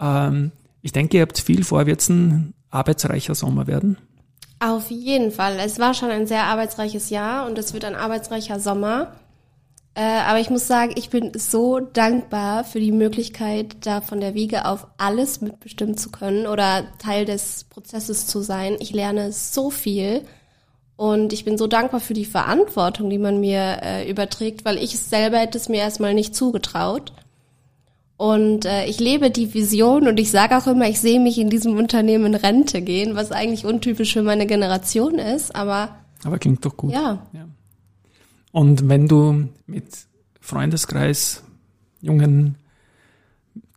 Ähm, 0.00 0.50
ich 0.82 0.90
denke, 0.90 1.18
ihr 1.18 1.22
habt 1.22 1.38
viel 1.38 1.62
vor, 1.62 1.86
wird 1.86 2.00
es 2.00 2.08
ein 2.08 2.52
arbeitsreicher 2.70 3.36
Sommer 3.36 3.68
werden? 3.68 3.96
Auf 4.58 4.90
jeden 4.90 5.30
Fall. 5.30 5.58
Es 5.64 5.78
war 5.78 5.94
schon 5.94 6.10
ein 6.10 6.26
sehr 6.26 6.44
arbeitsreiches 6.44 7.10
Jahr 7.10 7.46
und 7.46 7.56
es 7.56 7.72
wird 7.72 7.84
ein 7.84 7.94
arbeitsreicher 7.94 8.58
Sommer. 8.58 9.12
Äh, 9.96 10.02
aber 10.02 10.40
ich 10.40 10.50
muss 10.50 10.66
sagen, 10.66 10.92
ich 10.96 11.10
bin 11.10 11.32
so 11.36 11.78
dankbar 11.78 12.64
für 12.64 12.80
die 12.80 12.90
Möglichkeit, 12.90 13.76
da 13.86 14.00
von 14.00 14.20
der 14.20 14.34
Wiege 14.34 14.66
auf 14.66 14.88
alles 14.98 15.40
mitbestimmen 15.40 15.96
zu 15.96 16.10
können 16.10 16.48
oder 16.48 16.84
Teil 16.98 17.24
des 17.24 17.64
Prozesses 17.64 18.26
zu 18.26 18.40
sein. 18.40 18.76
Ich 18.80 18.92
lerne 18.92 19.30
so 19.30 19.70
viel 19.70 20.22
und 20.96 21.32
ich 21.32 21.44
bin 21.44 21.58
so 21.58 21.68
dankbar 21.68 22.00
für 22.00 22.14
die 22.14 22.24
Verantwortung, 22.24 23.08
die 23.08 23.18
man 23.18 23.38
mir 23.38 23.78
äh, 23.82 24.10
überträgt, 24.10 24.64
weil 24.64 24.78
ich 24.78 24.98
selber 24.98 25.38
hätte 25.38 25.58
es 25.58 25.68
mir 25.68 25.78
erstmal 25.78 26.14
nicht 26.14 26.34
zugetraut. 26.34 27.12
Und 28.16 28.64
äh, 28.64 28.86
ich 28.86 29.00
lebe 29.00 29.30
die 29.30 29.54
Vision 29.54 30.06
und 30.06 30.18
ich 30.18 30.30
sage 30.30 30.56
auch 30.56 30.68
immer, 30.68 30.88
ich 30.88 31.00
sehe 31.00 31.18
mich 31.18 31.38
in 31.38 31.50
diesem 31.50 31.76
Unternehmen 31.76 32.26
in 32.26 32.34
Rente 32.36 32.80
gehen, 32.80 33.16
was 33.16 33.32
eigentlich 33.32 33.64
untypisch 33.66 34.12
für 34.12 34.22
meine 34.22 34.46
Generation 34.46 35.18
ist, 35.18 35.54
aber. 35.54 35.96
Aber 36.24 36.38
klingt 36.38 36.64
doch 36.64 36.76
gut. 36.76 36.92
Ja. 36.92 37.26
ja. 37.32 37.46
Und 38.54 38.88
wenn 38.88 39.08
du 39.08 39.48
mit 39.66 39.84
Freundeskreis, 40.40 41.42
jungen 42.00 42.54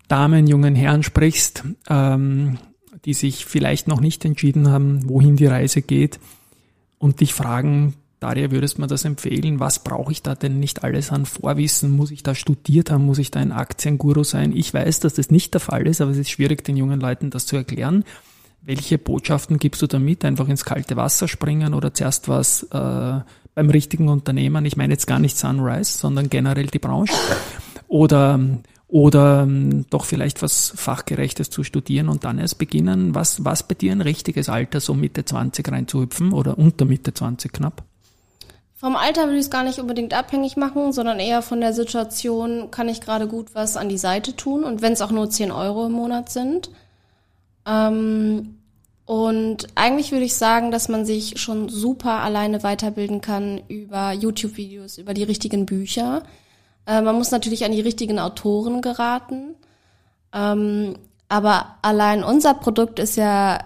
Damen, 0.07 0.45
jungen 0.45 0.75
Herren 0.75 1.01
sprichst, 1.01 1.63
ähm, 1.89 2.59
die 3.03 3.15
sich 3.15 3.47
vielleicht 3.47 3.87
noch 3.87 3.99
nicht 3.99 4.23
entschieden 4.23 4.69
haben, 4.69 5.09
wohin 5.09 5.35
die 5.35 5.47
Reise 5.47 5.81
geht 5.81 6.19
und 6.99 7.21
dich 7.21 7.33
fragen, 7.33 7.95
Daria, 8.19 8.51
würdest 8.51 8.77
du 8.77 8.81
mir 8.81 8.87
das 8.87 9.03
empfehlen? 9.03 9.59
Was 9.59 9.83
brauche 9.83 10.11
ich 10.11 10.21
da 10.21 10.35
denn 10.35 10.59
nicht 10.59 10.83
alles 10.83 11.11
an 11.11 11.25
Vorwissen? 11.25 11.89
Muss 11.89 12.11
ich 12.11 12.21
da 12.21 12.35
studiert 12.35 12.91
haben? 12.91 13.03
Muss 13.03 13.17
ich 13.17 13.31
da 13.31 13.39
ein 13.39 13.51
Aktienguru 13.51 14.23
sein? 14.23 14.55
Ich 14.55 14.75
weiß, 14.75 14.99
dass 14.99 15.15
das 15.15 15.31
nicht 15.31 15.55
der 15.55 15.61
Fall 15.61 15.87
ist, 15.87 16.01
aber 16.01 16.11
es 16.11 16.17
ist 16.17 16.29
schwierig, 16.29 16.63
den 16.63 16.77
jungen 16.77 16.99
Leuten 16.99 17.31
das 17.31 17.47
zu 17.47 17.55
erklären. 17.55 18.03
Welche 18.61 18.99
Botschaften 18.99 19.57
gibst 19.57 19.81
du 19.81 19.87
damit? 19.87 20.23
Einfach 20.23 20.47
ins 20.47 20.65
kalte 20.65 20.97
Wasser 20.97 21.27
springen 21.27 21.73
oder 21.73 21.95
zuerst 21.95 22.27
was 22.27 22.61
äh, 22.71 23.21
beim 23.57 23.71
richtigen 23.71 24.07
Unternehmen, 24.07 24.65
ich 24.65 24.77
meine 24.77 24.93
jetzt 24.93 25.07
gar 25.07 25.17
nicht 25.17 25.35
Sunrise, 25.35 25.97
sondern 25.97 26.29
generell 26.29 26.67
die 26.67 26.77
Branche, 26.77 27.11
oder, 27.87 28.39
oder 28.87 29.47
doch 29.89 30.05
vielleicht 30.05 30.43
was 30.43 30.73
Fachgerechtes 30.75 31.49
zu 31.49 31.63
studieren 31.63 32.07
und 32.07 32.23
dann 32.23 32.37
erst 32.37 32.59
beginnen, 32.59 33.15
was, 33.15 33.43
was 33.43 33.67
bei 33.67 33.73
dir 33.73 33.93
ein 33.93 34.01
richtiges 34.01 34.47
Alter, 34.47 34.79
so 34.79 34.93
Mitte 34.93 35.25
20 35.25 35.71
reinzuhüpfen 35.71 36.33
oder 36.33 36.59
unter 36.59 36.85
Mitte 36.85 37.15
20 37.15 37.51
knapp? 37.51 37.81
Vom 38.75 38.95
Alter 38.95 39.23
würde 39.23 39.37
ich 39.37 39.45
es 39.45 39.49
gar 39.49 39.63
nicht 39.63 39.79
unbedingt 39.79 40.13
abhängig 40.13 40.55
machen, 40.55 40.93
sondern 40.93 41.17
eher 41.17 41.41
von 41.41 41.59
der 41.59 41.73
Situation, 41.73 42.69
kann 42.69 42.87
ich 42.89 43.01
gerade 43.01 43.27
gut 43.27 43.55
was 43.55 43.75
an 43.75 43.89
die 43.89 43.97
Seite 43.97 44.35
tun 44.35 44.65
und 44.65 44.83
wenn 44.83 44.93
es 44.93 45.01
auch 45.01 45.09
nur 45.09 45.31
10 45.31 45.49
Euro 45.49 45.87
im 45.87 45.93
Monat 45.93 46.29
sind. 46.29 46.69
Ähm, 47.65 48.56
und 49.07 49.67
eigentlich 49.75 50.11
würde 50.11 50.25
ich 50.25 50.35
sagen, 50.35 50.69
dass 50.69 50.89
man 50.89 51.05
sich 51.05 51.39
schon 51.39 51.69
super 51.69 52.19
alleine 52.19 52.61
weiterbilden 52.61 53.21
kann 53.21 53.61
über 53.69 54.11
YouTube-Videos, 54.11 54.97
über 54.97 55.13
die 55.13 55.23
richtigen 55.23 55.65
Bücher. 55.65 56.23
Äh, 56.85 57.01
man 57.01 57.15
muss 57.15 57.31
natürlich 57.31 57.63
an 57.63 57.71
die 57.71 57.79
richtigen 57.79 58.19
Autoren 58.19 58.81
geraten. 58.81 59.55
Ähm, 60.33 60.95
aber 61.29 61.77
allein 61.83 62.21
unser 62.21 62.53
Produkt 62.53 62.99
ist 62.99 63.15
ja, 63.15 63.59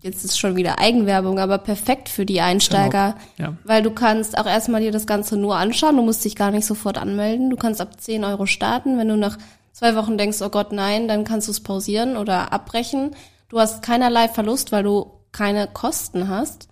jetzt 0.00 0.24
ist 0.24 0.38
schon 0.38 0.56
wieder 0.56 0.78
Eigenwerbung, 0.78 1.38
aber 1.38 1.58
perfekt 1.58 2.08
für 2.08 2.24
die 2.24 2.40
Einsteiger. 2.40 3.16
Genau. 3.36 3.50
Ja. 3.50 3.56
Weil 3.64 3.82
du 3.82 3.90
kannst 3.90 4.38
auch 4.38 4.46
erstmal 4.46 4.80
dir 4.80 4.90
das 4.90 5.06
Ganze 5.06 5.36
nur 5.36 5.56
anschauen. 5.56 5.96
Du 5.96 6.02
musst 6.02 6.24
dich 6.24 6.34
gar 6.34 6.50
nicht 6.50 6.64
sofort 6.64 6.96
anmelden. 6.96 7.50
Du 7.50 7.56
kannst 7.56 7.82
ab 7.82 8.00
10 8.00 8.24
Euro 8.24 8.46
starten. 8.46 8.96
Wenn 8.96 9.08
du 9.08 9.18
nach 9.18 9.36
zwei 9.74 9.94
Wochen 9.96 10.16
denkst, 10.16 10.40
oh 10.40 10.48
Gott, 10.48 10.72
nein, 10.72 11.08
dann 11.08 11.24
kannst 11.24 11.46
du 11.46 11.52
es 11.52 11.60
pausieren 11.60 12.16
oder 12.16 12.54
abbrechen. 12.54 13.10
Du 13.48 13.58
hast 13.58 13.82
keinerlei 13.82 14.28
Verlust, 14.28 14.72
weil 14.72 14.82
du 14.82 15.10
keine 15.32 15.68
Kosten 15.68 16.28
hast. 16.28 16.68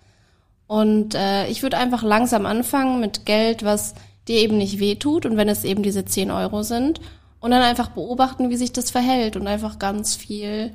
Und 0.67 1.15
äh, 1.15 1.47
ich 1.47 1.63
würde 1.63 1.77
einfach 1.77 2.03
langsam 2.03 2.45
anfangen 2.45 2.99
mit 2.99 3.25
Geld, 3.25 3.63
was 3.63 3.95
dir 4.27 4.39
eben 4.39 4.57
nicht 4.57 4.79
wehtut 4.79 5.25
und 5.25 5.37
wenn 5.37 5.49
es 5.49 5.63
eben 5.63 5.81
diese 5.83 6.05
10 6.05 6.31
Euro 6.31 6.63
sind 6.63 6.99
und 7.39 7.51
dann 7.51 7.61
einfach 7.61 7.89
beobachten, 7.89 8.49
wie 8.49 8.57
sich 8.57 8.73
das 8.73 8.91
verhält 8.91 9.37
und 9.37 9.47
einfach 9.47 9.79
ganz 9.79 10.15
viel 10.15 10.71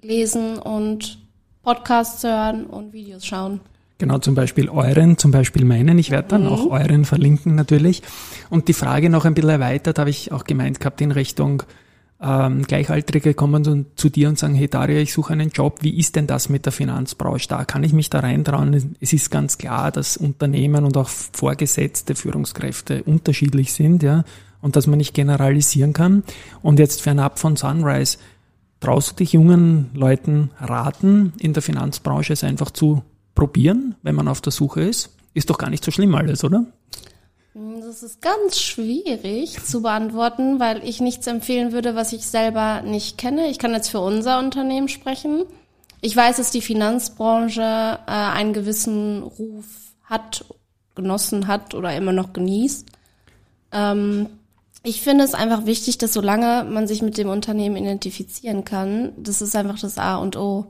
lesen 0.00 0.58
und 0.58 1.18
Podcasts 1.62 2.24
hören 2.24 2.66
und 2.66 2.92
Videos 2.92 3.24
schauen. 3.24 3.60
Genau, 3.98 4.18
zum 4.18 4.34
Beispiel 4.34 4.68
euren, 4.68 5.18
zum 5.18 5.32
Beispiel 5.32 5.64
meinen. 5.64 5.98
Ich 5.98 6.10
werde 6.10 6.28
dann 6.28 6.44
mhm. 6.44 6.48
auch 6.48 6.66
euren 6.70 7.04
verlinken 7.04 7.54
natürlich. 7.54 8.02
Und 8.48 8.68
die 8.68 8.72
Frage 8.72 9.10
noch 9.10 9.24
ein 9.24 9.34
bisschen 9.34 9.50
erweitert, 9.50 9.98
habe 9.98 10.10
ich 10.10 10.30
auch 10.32 10.44
gemeint 10.44 10.78
gehabt 10.80 11.00
in 11.00 11.10
Richtung 11.10 11.64
ähm, 12.20 12.62
Gleichaltrige 12.62 13.34
kommen 13.34 13.62
dann 13.62 13.86
zu 13.94 14.08
dir 14.08 14.28
und 14.28 14.38
sagen, 14.38 14.54
hey 14.54 14.68
Daria, 14.68 14.98
ich 14.98 15.12
suche 15.12 15.32
einen 15.34 15.50
Job, 15.50 15.78
wie 15.82 15.96
ist 15.96 16.16
denn 16.16 16.26
das 16.26 16.48
mit 16.48 16.64
der 16.64 16.72
Finanzbranche 16.72 17.48
da? 17.48 17.64
Kann 17.64 17.84
ich 17.84 17.92
mich 17.92 18.10
da 18.10 18.20
reintrauen? 18.20 18.96
Es 19.00 19.12
ist 19.12 19.30
ganz 19.30 19.56
klar, 19.56 19.92
dass 19.92 20.16
Unternehmen 20.16 20.84
und 20.84 20.96
auch 20.96 21.08
Vorgesetzte 21.08 22.16
Führungskräfte 22.16 23.04
unterschiedlich 23.04 23.72
sind, 23.72 24.02
ja, 24.02 24.24
und 24.60 24.74
dass 24.74 24.88
man 24.88 24.98
nicht 24.98 25.14
generalisieren 25.14 25.92
kann. 25.92 26.24
Und 26.60 26.80
jetzt 26.80 27.02
fernab 27.02 27.38
von 27.38 27.56
Sunrise, 27.56 28.18
traust 28.80 29.12
du 29.12 29.14
dich 29.16 29.32
jungen 29.32 29.90
Leuten 29.94 30.50
raten, 30.58 31.32
in 31.38 31.52
der 31.52 31.62
Finanzbranche 31.62 32.32
es 32.32 32.42
einfach 32.42 32.72
zu 32.72 33.02
probieren, 33.36 33.94
wenn 34.02 34.16
man 34.16 34.26
auf 34.26 34.40
der 34.40 34.52
Suche 34.52 34.82
ist? 34.82 35.14
Ist 35.34 35.50
doch 35.50 35.58
gar 35.58 35.70
nicht 35.70 35.84
so 35.84 35.92
schlimm 35.92 36.16
alles, 36.16 36.42
oder? 36.42 36.64
Das 37.58 38.04
ist 38.04 38.22
ganz 38.22 38.60
schwierig 38.60 39.64
zu 39.64 39.82
beantworten, 39.82 40.60
weil 40.60 40.84
ich 40.84 41.00
nichts 41.00 41.26
empfehlen 41.26 41.72
würde, 41.72 41.96
was 41.96 42.12
ich 42.12 42.24
selber 42.24 42.82
nicht 42.82 43.18
kenne. 43.18 43.48
Ich 43.48 43.58
kann 43.58 43.72
jetzt 43.72 43.88
für 43.88 43.98
unser 43.98 44.38
Unternehmen 44.38 44.88
sprechen. 44.88 45.42
Ich 46.00 46.14
weiß, 46.14 46.36
dass 46.36 46.52
die 46.52 46.60
Finanzbranche 46.60 47.60
äh, 48.06 48.10
einen 48.10 48.52
gewissen 48.52 49.24
Ruf 49.24 49.64
hat, 50.04 50.44
genossen 50.94 51.48
hat 51.48 51.74
oder 51.74 51.96
immer 51.96 52.12
noch 52.12 52.32
genießt. 52.32 52.86
Ähm, 53.72 54.26
ich 54.84 55.00
finde 55.00 55.24
es 55.24 55.34
einfach 55.34 55.66
wichtig, 55.66 55.98
dass 55.98 56.12
solange 56.12 56.64
man 56.70 56.86
sich 56.86 57.02
mit 57.02 57.18
dem 57.18 57.28
Unternehmen 57.28 57.76
identifizieren 57.76 58.64
kann, 58.64 59.12
das 59.16 59.42
ist 59.42 59.56
einfach 59.56 59.80
das 59.80 59.98
A 59.98 60.16
und 60.16 60.36
O. 60.36 60.66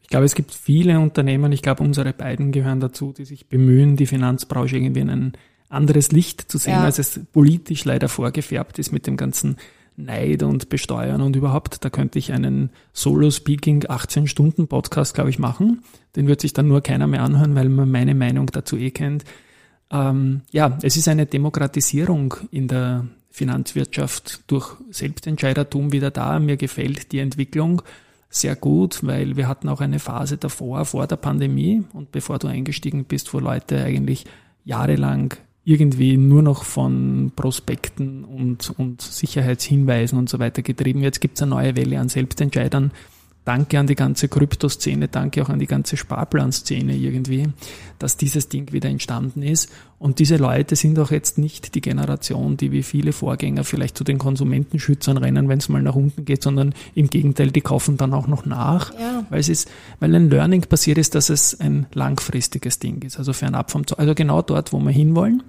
Ich 0.00 0.08
glaube, 0.08 0.24
es 0.24 0.34
gibt 0.34 0.54
viele 0.54 0.98
Unternehmen, 1.00 1.52
ich 1.52 1.60
glaube, 1.60 1.82
unsere 1.82 2.14
beiden 2.14 2.50
gehören 2.52 2.80
dazu, 2.80 3.12
die 3.12 3.26
sich 3.26 3.48
bemühen, 3.48 3.96
die 3.96 4.06
Finanzbranche 4.06 4.78
irgendwie 4.78 5.00
in 5.00 5.10
einen 5.10 5.32
anderes 5.68 6.12
Licht 6.12 6.50
zu 6.50 6.58
sehen, 6.58 6.74
ja. 6.74 6.84
als 6.84 6.98
es 6.98 7.20
politisch 7.32 7.84
leider 7.84 8.08
vorgefärbt 8.08 8.78
ist 8.78 8.92
mit 8.92 9.06
dem 9.06 9.16
ganzen 9.16 9.56
Neid 9.96 10.42
und 10.44 10.68
Besteuern 10.68 11.20
und 11.20 11.36
überhaupt. 11.36 11.84
Da 11.84 11.90
könnte 11.90 12.18
ich 12.18 12.32
einen 12.32 12.70
Solo-Speaking 12.92 13.84
18-Stunden-Podcast, 13.84 15.14
glaube 15.14 15.30
ich, 15.30 15.38
machen. 15.38 15.82
Den 16.16 16.28
wird 16.28 16.40
sich 16.40 16.52
dann 16.52 16.68
nur 16.68 16.82
keiner 16.82 17.06
mehr 17.06 17.22
anhören, 17.22 17.54
weil 17.54 17.68
man 17.68 17.90
meine 17.90 18.14
Meinung 18.14 18.46
dazu 18.46 18.76
eh 18.76 18.90
kennt. 18.90 19.24
Ähm, 19.90 20.42
ja, 20.52 20.78
es 20.82 20.96
ist 20.96 21.08
eine 21.08 21.26
Demokratisierung 21.26 22.34
in 22.50 22.68
der 22.68 23.06
Finanzwirtschaft 23.30 24.42
durch 24.46 24.76
Selbstentscheidertum 24.90 25.92
wieder 25.92 26.10
da. 26.10 26.38
Mir 26.38 26.56
gefällt 26.56 27.12
die 27.12 27.18
Entwicklung 27.18 27.82
sehr 28.30 28.56
gut, 28.56 29.04
weil 29.04 29.36
wir 29.36 29.48
hatten 29.48 29.68
auch 29.68 29.80
eine 29.80 29.98
Phase 29.98 30.36
davor, 30.36 30.84
vor 30.84 31.06
der 31.06 31.16
Pandemie 31.16 31.82
und 31.92 32.12
bevor 32.12 32.38
du 32.38 32.46
eingestiegen 32.46 33.04
bist, 33.04 33.32
wo 33.32 33.38
Leute 33.38 33.82
eigentlich 33.82 34.26
jahrelang 34.64 35.34
irgendwie 35.68 36.16
nur 36.16 36.40
noch 36.40 36.64
von 36.64 37.30
Prospekten 37.36 38.24
und, 38.24 38.72
und 38.78 39.02
Sicherheitshinweisen 39.02 40.18
und 40.18 40.30
so 40.30 40.38
weiter 40.38 40.62
getrieben. 40.62 41.02
Jetzt 41.02 41.20
gibt 41.20 41.36
es 41.36 41.42
eine 41.42 41.50
neue 41.50 41.76
Welle 41.76 42.00
an 42.00 42.08
Selbstentscheidern, 42.08 42.90
danke 43.48 43.78
an 43.78 43.86
die 43.86 43.94
ganze 43.94 44.28
Kryptoszene, 44.28 45.08
danke 45.08 45.42
auch 45.42 45.48
an 45.48 45.58
die 45.58 45.66
ganze 45.66 45.96
Sparplanszene 45.96 46.94
irgendwie, 46.94 47.46
dass 47.98 48.18
dieses 48.18 48.50
Ding 48.50 48.72
wieder 48.72 48.90
entstanden 48.90 49.42
ist. 49.42 49.70
Und 49.98 50.18
diese 50.18 50.36
Leute 50.36 50.76
sind 50.76 50.98
auch 50.98 51.10
jetzt 51.10 51.38
nicht 51.38 51.74
die 51.74 51.80
Generation, 51.80 52.58
die 52.58 52.72
wie 52.72 52.82
viele 52.82 53.12
Vorgänger 53.12 53.64
vielleicht 53.64 53.96
zu 53.96 54.04
den 54.04 54.18
Konsumentenschützern 54.18 55.16
rennen, 55.16 55.48
wenn 55.48 55.60
es 55.60 55.70
mal 55.70 55.80
nach 55.80 55.94
unten 55.94 56.26
geht, 56.26 56.42
sondern 56.42 56.74
im 56.94 57.08
Gegenteil, 57.08 57.50
die 57.50 57.62
kaufen 57.62 57.96
dann 57.96 58.12
auch 58.12 58.26
noch 58.26 58.44
nach, 58.44 58.92
ja. 58.92 59.24
weil 59.30 59.40
es 59.40 59.48
ist, 59.48 59.70
weil 59.98 60.14
ein 60.14 60.28
Learning 60.28 60.60
passiert 60.60 60.98
ist, 60.98 61.14
dass 61.14 61.30
es 61.30 61.58
ein 61.58 61.86
langfristiges 61.94 62.80
Ding 62.80 63.00
ist, 63.00 63.18
also 63.18 63.32
fernab 63.32 63.70
vom, 63.70 63.82
also 63.96 64.14
genau 64.14 64.42
dort, 64.42 64.74
wo 64.74 64.78
wir 64.78 64.92
hinwollen. 64.92 65.42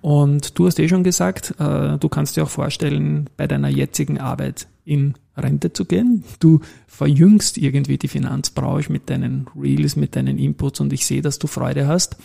Und 0.00 0.58
du 0.58 0.66
hast 0.66 0.78
eh 0.78 0.88
schon 0.88 1.04
gesagt, 1.04 1.54
äh, 1.58 1.98
du 1.98 2.08
kannst 2.08 2.38
dir 2.38 2.44
auch 2.44 2.48
vorstellen, 2.48 3.28
bei 3.36 3.46
deiner 3.46 3.68
jetzigen 3.68 4.18
Arbeit 4.18 4.68
in 4.86 5.14
Rente 5.36 5.72
zu 5.72 5.84
gehen. 5.84 6.24
Du 6.40 6.60
verjüngst 6.86 7.58
irgendwie 7.58 7.98
die 7.98 8.08
Finanzbranche 8.08 8.90
mit 8.90 9.10
deinen 9.10 9.46
Reels, 9.54 9.96
mit 9.96 10.16
deinen 10.16 10.38
Inputs 10.38 10.80
und 10.80 10.92
ich 10.92 11.04
sehe, 11.04 11.20
dass 11.20 11.38
du 11.38 11.46
Freude 11.46 11.86
hast. 11.86 12.16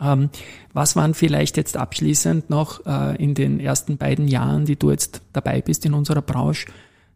Ähm, 0.00 0.30
was 0.72 0.96
waren 0.96 1.14
vielleicht 1.14 1.56
jetzt 1.56 1.76
abschließend 1.76 2.50
noch 2.50 2.84
äh, 2.86 3.22
in 3.22 3.34
den 3.34 3.60
ersten 3.60 3.98
beiden 3.98 4.26
Jahren, 4.26 4.64
die 4.64 4.76
du 4.76 4.90
jetzt 4.90 5.22
dabei 5.32 5.60
bist 5.60 5.86
in 5.86 5.94
unserer 5.94 6.22
Branche, 6.22 6.66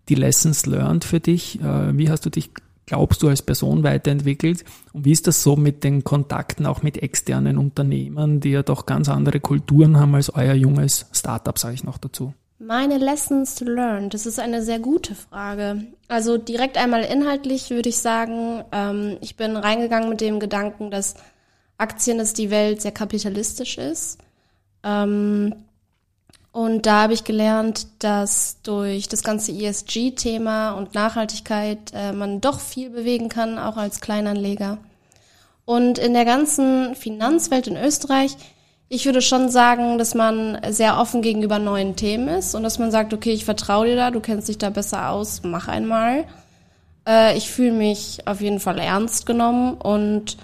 die 0.08 0.14
Lessons 0.14 0.66
learned 0.66 1.04
für 1.04 1.18
dich? 1.18 1.60
Äh, 1.60 1.96
wie 1.98 2.08
hast 2.08 2.24
du 2.26 2.30
dich, 2.30 2.50
glaubst 2.84 3.22
du, 3.22 3.28
als 3.28 3.42
Person 3.42 3.82
weiterentwickelt? 3.82 4.64
Und 4.92 5.04
wie 5.04 5.12
ist 5.12 5.26
das 5.26 5.42
so 5.42 5.56
mit 5.56 5.82
den 5.82 6.04
Kontakten 6.04 6.66
auch 6.66 6.82
mit 6.82 7.02
externen 7.02 7.58
Unternehmern, 7.58 8.40
die 8.40 8.50
ja 8.50 8.62
doch 8.62 8.86
ganz 8.86 9.08
andere 9.08 9.40
Kulturen 9.40 9.98
haben 9.98 10.14
als 10.14 10.32
euer 10.32 10.54
junges 10.54 11.06
Startup, 11.12 11.58
sage 11.58 11.74
ich 11.74 11.82
noch 11.82 11.98
dazu? 11.98 12.34
Meine 12.58 12.96
Lessons 12.96 13.60
learned, 13.60 14.14
das 14.14 14.24
ist 14.24 14.38
eine 14.38 14.62
sehr 14.62 14.78
gute 14.78 15.14
Frage. 15.14 15.84
Also 16.08 16.38
direkt 16.38 16.78
einmal 16.78 17.04
inhaltlich 17.04 17.68
würde 17.68 17.90
ich 17.90 17.98
sagen, 17.98 18.64
ähm, 18.72 19.18
ich 19.20 19.36
bin 19.36 19.58
reingegangen 19.58 20.08
mit 20.08 20.22
dem 20.22 20.40
Gedanken, 20.40 20.90
dass 20.90 21.16
Aktien, 21.76 22.16
dass 22.16 22.32
die 22.32 22.50
Welt 22.50 22.80
sehr 22.80 22.92
kapitalistisch 22.92 23.76
ist. 23.76 24.18
Ähm, 24.82 25.54
und 26.50 26.86
da 26.86 27.02
habe 27.02 27.12
ich 27.12 27.24
gelernt, 27.24 27.88
dass 27.98 28.62
durch 28.62 29.08
das 29.08 29.22
ganze 29.22 29.52
ESG-Thema 29.52 30.70
und 30.70 30.94
Nachhaltigkeit 30.94 31.92
äh, 31.92 32.12
man 32.12 32.40
doch 32.40 32.60
viel 32.60 32.88
bewegen 32.88 33.28
kann, 33.28 33.58
auch 33.58 33.76
als 33.76 34.00
Kleinanleger. 34.00 34.78
Und 35.66 35.98
in 35.98 36.14
der 36.14 36.24
ganzen 36.24 36.94
Finanzwelt 36.94 37.66
in 37.66 37.76
Österreich 37.76 38.38
ich 38.88 39.04
würde 39.04 39.20
schon 39.20 39.48
sagen, 39.48 39.98
dass 39.98 40.14
man 40.14 40.58
sehr 40.70 40.98
offen 40.98 41.22
gegenüber 41.22 41.58
neuen 41.58 41.96
Themen 41.96 42.28
ist 42.28 42.54
und 42.54 42.62
dass 42.62 42.78
man 42.78 42.90
sagt, 42.90 43.12
okay, 43.12 43.32
ich 43.32 43.44
vertraue 43.44 43.86
dir 43.86 43.96
da, 43.96 44.10
du 44.10 44.20
kennst 44.20 44.48
dich 44.48 44.58
da 44.58 44.70
besser 44.70 45.10
aus, 45.10 45.42
mach 45.42 45.66
einmal. 45.66 46.24
Äh, 47.06 47.36
ich 47.36 47.50
fühle 47.50 47.72
mich 47.72 48.20
auf 48.26 48.40
jeden 48.40 48.60
Fall 48.60 48.78
ernst 48.78 49.26
genommen 49.26 49.74
und 49.74 50.36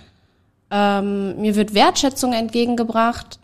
ähm, 0.71 1.41
mir 1.41 1.55
wird 1.55 1.75
Wertschätzung 1.75 2.33
entgegengebracht. 2.33 3.39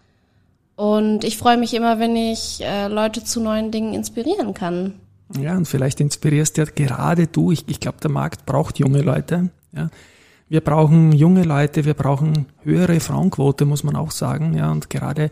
Und 0.74 1.24
ich 1.24 1.38
freue 1.38 1.56
mich 1.56 1.74
immer, 1.74 1.98
wenn 1.98 2.16
ich 2.16 2.60
äh, 2.62 2.88
Leute 2.88 3.22
zu 3.22 3.40
neuen 3.40 3.70
Dingen 3.70 3.94
inspirieren 3.94 4.54
kann. 4.54 4.94
Ja, 5.40 5.56
und 5.56 5.66
vielleicht 5.66 6.00
inspirierst 6.00 6.56
ja 6.56 6.64
gerade 6.64 7.26
du. 7.26 7.52
Ich, 7.52 7.64
ich 7.68 7.80
glaube, 7.80 7.98
der 8.00 8.10
Markt 8.10 8.46
braucht 8.46 8.78
junge 8.78 9.02
Leute. 9.02 9.50
Ja 9.72 9.90
wir 10.48 10.60
brauchen 10.62 11.12
junge 11.12 11.42
Leute, 11.42 11.84
wir 11.84 11.94
brauchen 11.94 12.46
höhere 12.62 13.00
Frauenquote, 13.00 13.64
muss 13.64 13.84
man 13.84 13.96
auch 13.96 14.10
sagen. 14.10 14.54
Ja, 14.54 14.70
und 14.70 14.88
gerade 14.88 15.30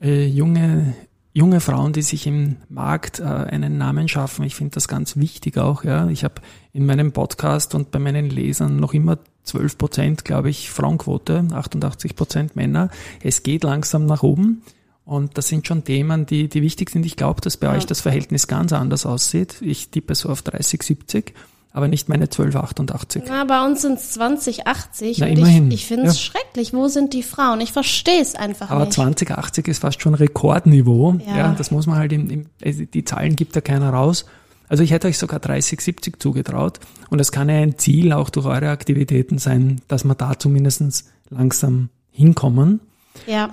äh, 0.00 0.26
junge, 0.26 0.94
junge 1.32 1.60
Frauen, 1.60 1.92
die 1.92 2.02
sich 2.02 2.26
im 2.26 2.56
Markt 2.68 3.20
äh, 3.20 3.24
einen 3.24 3.76
Namen 3.76 4.08
schaffen, 4.08 4.44
ich 4.44 4.54
finde 4.54 4.74
das 4.74 4.88
ganz 4.88 5.16
wichtig 5.16 5.58
auch. 5.58 5.84
Ja, 5.84 6.08
ich 6.08 6.24
habe 6.24 6.36
in 6.72 6.86
meinem 6.86 7.12
Podcast 7.12 7.74
und 7.74 7.90
bei 7.90 7.98
meinen 7.98 8.30
Lesern 8.30 8.76
noch 8.76 8.94
immer 8.94 9.18
12 9.44 9.78
Prozent, 9.78 10.24
glaube 10.24 10.50
ich, 10.50 10.70
Frauenquote, 10.70 11.46
88 11.52 12.16
Prozent 12.16 12.56
Männer. 12.56 12.90
Es 13.22 13.42
geht 13.42 13.64
langsam 13.64 14.06
nach 14.06 14.22
oben. 14.22 14.62
Und 15.04 15.38
das 15.38 15.48
sind 15.48 15.66
schon 15.66 15.84
Themen, 15.84 16.26
die, 16.26 16.48
die 16.48 16.60
wichtig 16.60 16.90
sind. 16.90 17.06
Ich 17.06 17.16
glaube, 17.16 17.40
dass 17.40 17.56
bei 17.56 17.68
ja. 17.68 17.72
euch 17.72 17.86
das 17.86 18.02
Verhältnis 18.02 18.46
ganz 18.46 18.74
anders 18.74 19.06
aussieht. 19.06 19.56
Ich 19.62 19.88
tippe 19.88 20.14
so 20.14 20.28
auf 20.28 20.42
30, 20.42 20.82
70 20.82 21.34
aber 21.72 21.88
nicht 21.88 22.08
meine 22.08 22.24
1288. 22.24 23.22
Na, 23.28 23.44
bei 23.44 23.64
uns 23.64 23.82
sind 23.82 23.98
es 23.98 24.12
2080 24.12 25.18
Na, 25.18 25.26
und 25.26 25.38
immerhin. 25.38 25.68
ich, 25.68 25.74
ich 25.74 25.86
finde 25.86 26.06
es 26.06 26.14
ja. 26.14 26.32
schrecklich. 26.32 26.72
Wo 26.72 26.88
sind 26.88 27.12
die 27.12 27.22
Frauen? 27.22 27.60
Ich 27.60 27.72
verstehe 27.72 28.20
es 28.20 28.34
einfach 28.34 28.70
aber 28.70 28.86
nicht. 28.86 28.98
Aber 28.98 29.14
2080 29.16 29.68
ist 29.68 29.78
fast 29.80 30.00
schon 30.00 30.14
Rekordniveau. 30.14 31.18
Ja. 31.26 31.36
ja 31.36 31.54
das 31.56 31.70
muss 31.70 31.86
man 31.86 31.98
halt 31.98 32.12
im, 32.12 32.30
im, 32.30 32.46
also 32.64 32.84
die 32.84 33.04
Zahlen 33.04 33.36
gibt 33.36 33.54
da 33.54 33.60
keiner 33.60 33.90
raus. 33.90 34.24
Also 34.68 34.82
ich 34.82 34.90
hätte 34.90 35.08
euch 35.08 35.18
sogar 35.18 35.40
30, 35.40 35.80
70 35.80 36.20
zugetraut. 36.20 36.80
Und 37.10 37.20
es 37.20 37.32
kann 37.32 37.48
ja 37.48 37.56
ein 37.56 37.78
Ziel 37.78 38.12
auch 38.12 38.30
durch 38.30 38.46
eure 38.46 38.70
Aktivitäten 38.70 39.38
sein, 39.38 39.80
dass 39.88 40.04
wir 40.04 40.14
da 40.14 40.38
zumindest 40.38 41.04
langsam 41.30 41.88
hinkommen. 42.10 42.80
Ja. 43.26 43.50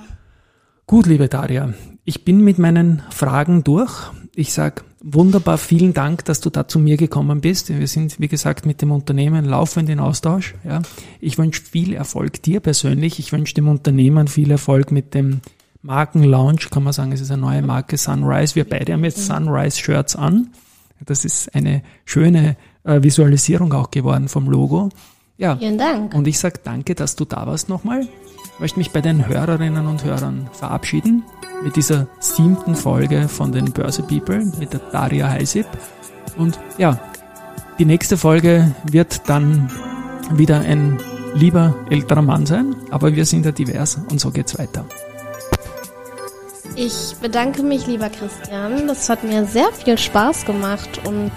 Gut, 0.87 1.05
liebe 1.07 1.27
Daria, 1.29 1.73
ich 2.03 2.25
bin 2.25 2.41
mit 2.41 2.59
meinen 2.59 3.01
Fragen 3.09 3.63
durch. 3.63 4.11
Ich 4.37 4.51
sag 4.51 4.83
wunderbar, 5.01 5.57
vielen 5.57 5.93
Dank, 5.93 6.25
dass 6.25 6.41
du 6.41 6.49
da 6.49 6.67
zu 6.67 6.77
mir 6.77 6.97
gekommen 6.97 7.39
bist. 7.39 7.69
Wir 7.69 7.87
sind, 7.87 8.19
wie 8.19 8.27
gesagt, 8.27 8.65
mit 8.65 8.81
dem 8.81 8.91
Unternehmen 8.91 9.45
laufend 9.45 9.89
in 9.89 10.01
Austausch. 10.01 10.55
Ja. 10.65 10.81
Ich 11.21 11.37
wünsche 11.37 11.61
viel 11.61 11.93
Erfolg 11.93 12.43
dir 12.43 12.59
persönlich. 12.59 13.17
Ich 13.17 13.31
wünsche 13.31 13.53
dem 13.53 13.69
Unternehmen 13.69 14.27
viel 14.27 14.51
Erfolg 14.51 14.91
mit 14.91 15.13
dem 15.13 15.39
Markenlaunch, 15.83 16.69
kann 16.69 16.83
man 16.83 16.91
sagen, 16.91 17.13
es 17.13 17.21
ist 17.21 17.31
eine 17.31 17.41
neue 17.41 17.61
Marke 17.61 17.97
Sunrise. 17.97 18.55
Wir 18.55 18.67
beide 18.67 18.91
haben 18.93 19.05
jetzt 19.05 19.25
Sunrise-Shirts 19.25 20.17
an. 20.17 20.49
Das 21.05 21.23
ist 21.23 21.55
eine 21.55 21.81
schöne 22.03 22.57
äh, 22.83 23.01
Visualisierung 23.03 23.71
auch 23.71 23.91
geworden 23.91 24.27
vom 24.27 24.49
Logo. 24.49 24.89
Ja. 25.37 25.55
Vielen 25.55 25.77
Dank. 25.77 26.13
Und 26.13 26.27
ich 26.27 26.39
sage 26.39 26.59
danke, 26.61 26.93
dass 26.93 27.15
du 27.15 27.23
da 27.23 27.47
warst 27.47 27.69
nochmal. 27.69 28.07
Ich 28.55 28.61
möchte 28.61 28.79
mich 28.79 28.91
bei 28.91 29.01
den 29.01 29.27
Hörerinnen 29.27 29.85
und 29.85 30.05
Hörern 30.05 30.49
verabschieden 30.53 31.23
mit 31.61 31.75
dieser 31.75 32.07
siebten 32.19 32.73
Folge 32.73 33.27
von 33.27 33.51
den 33.51 33.73
Börse 33.73 34.01
People 34.01 34.45
mit 34.57 34.71
der 34.71 34.79
Daria 34.79 35.27
Heisip. 35.27 35.65
Und 36.37 36.57
ja, 36.77 36.97
die 37.79 37.83
nächste 37.83 38.15
Folge 38.15 38.73
wird 38.89 39.27
dann 39.27 39.69
wieder 40.31 40.61
ein 40.61 40.99
lieber 41.33 41.75
älterer 41.89 42.21
Mann 42.21 42.45
sein, 42.45 42.77
aber 42.91 43.13
wir 43.13 43.25
sind 43.25 43.45
ja 43.45 43.51
divers 43.51 43.99
und 44.09 44.21
so 44.21 44.31
geht's 44.31 44.57
weiter. 44.57 44.85
Ich 46.77 47.13
bedanke 47.21 47.61
mich, 47.61 47.87
lieber 47.87 48.09
Christian. 48.09 48.87
Das 48.87 49.09
hat 49.09 49.25
mir 49.25 49.45
sehr 49.45 49.71
viel 49.73 49.97
Spaß 49.97 50.45
gemacht 50.45 51.01
und 51.05 51.31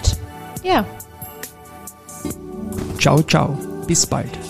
ja. 0.63 0.85
Ciao, 2.97 3.21
ciao. 3.23 3.57
Bis 3.87 4.05
bald. 4.05 4.48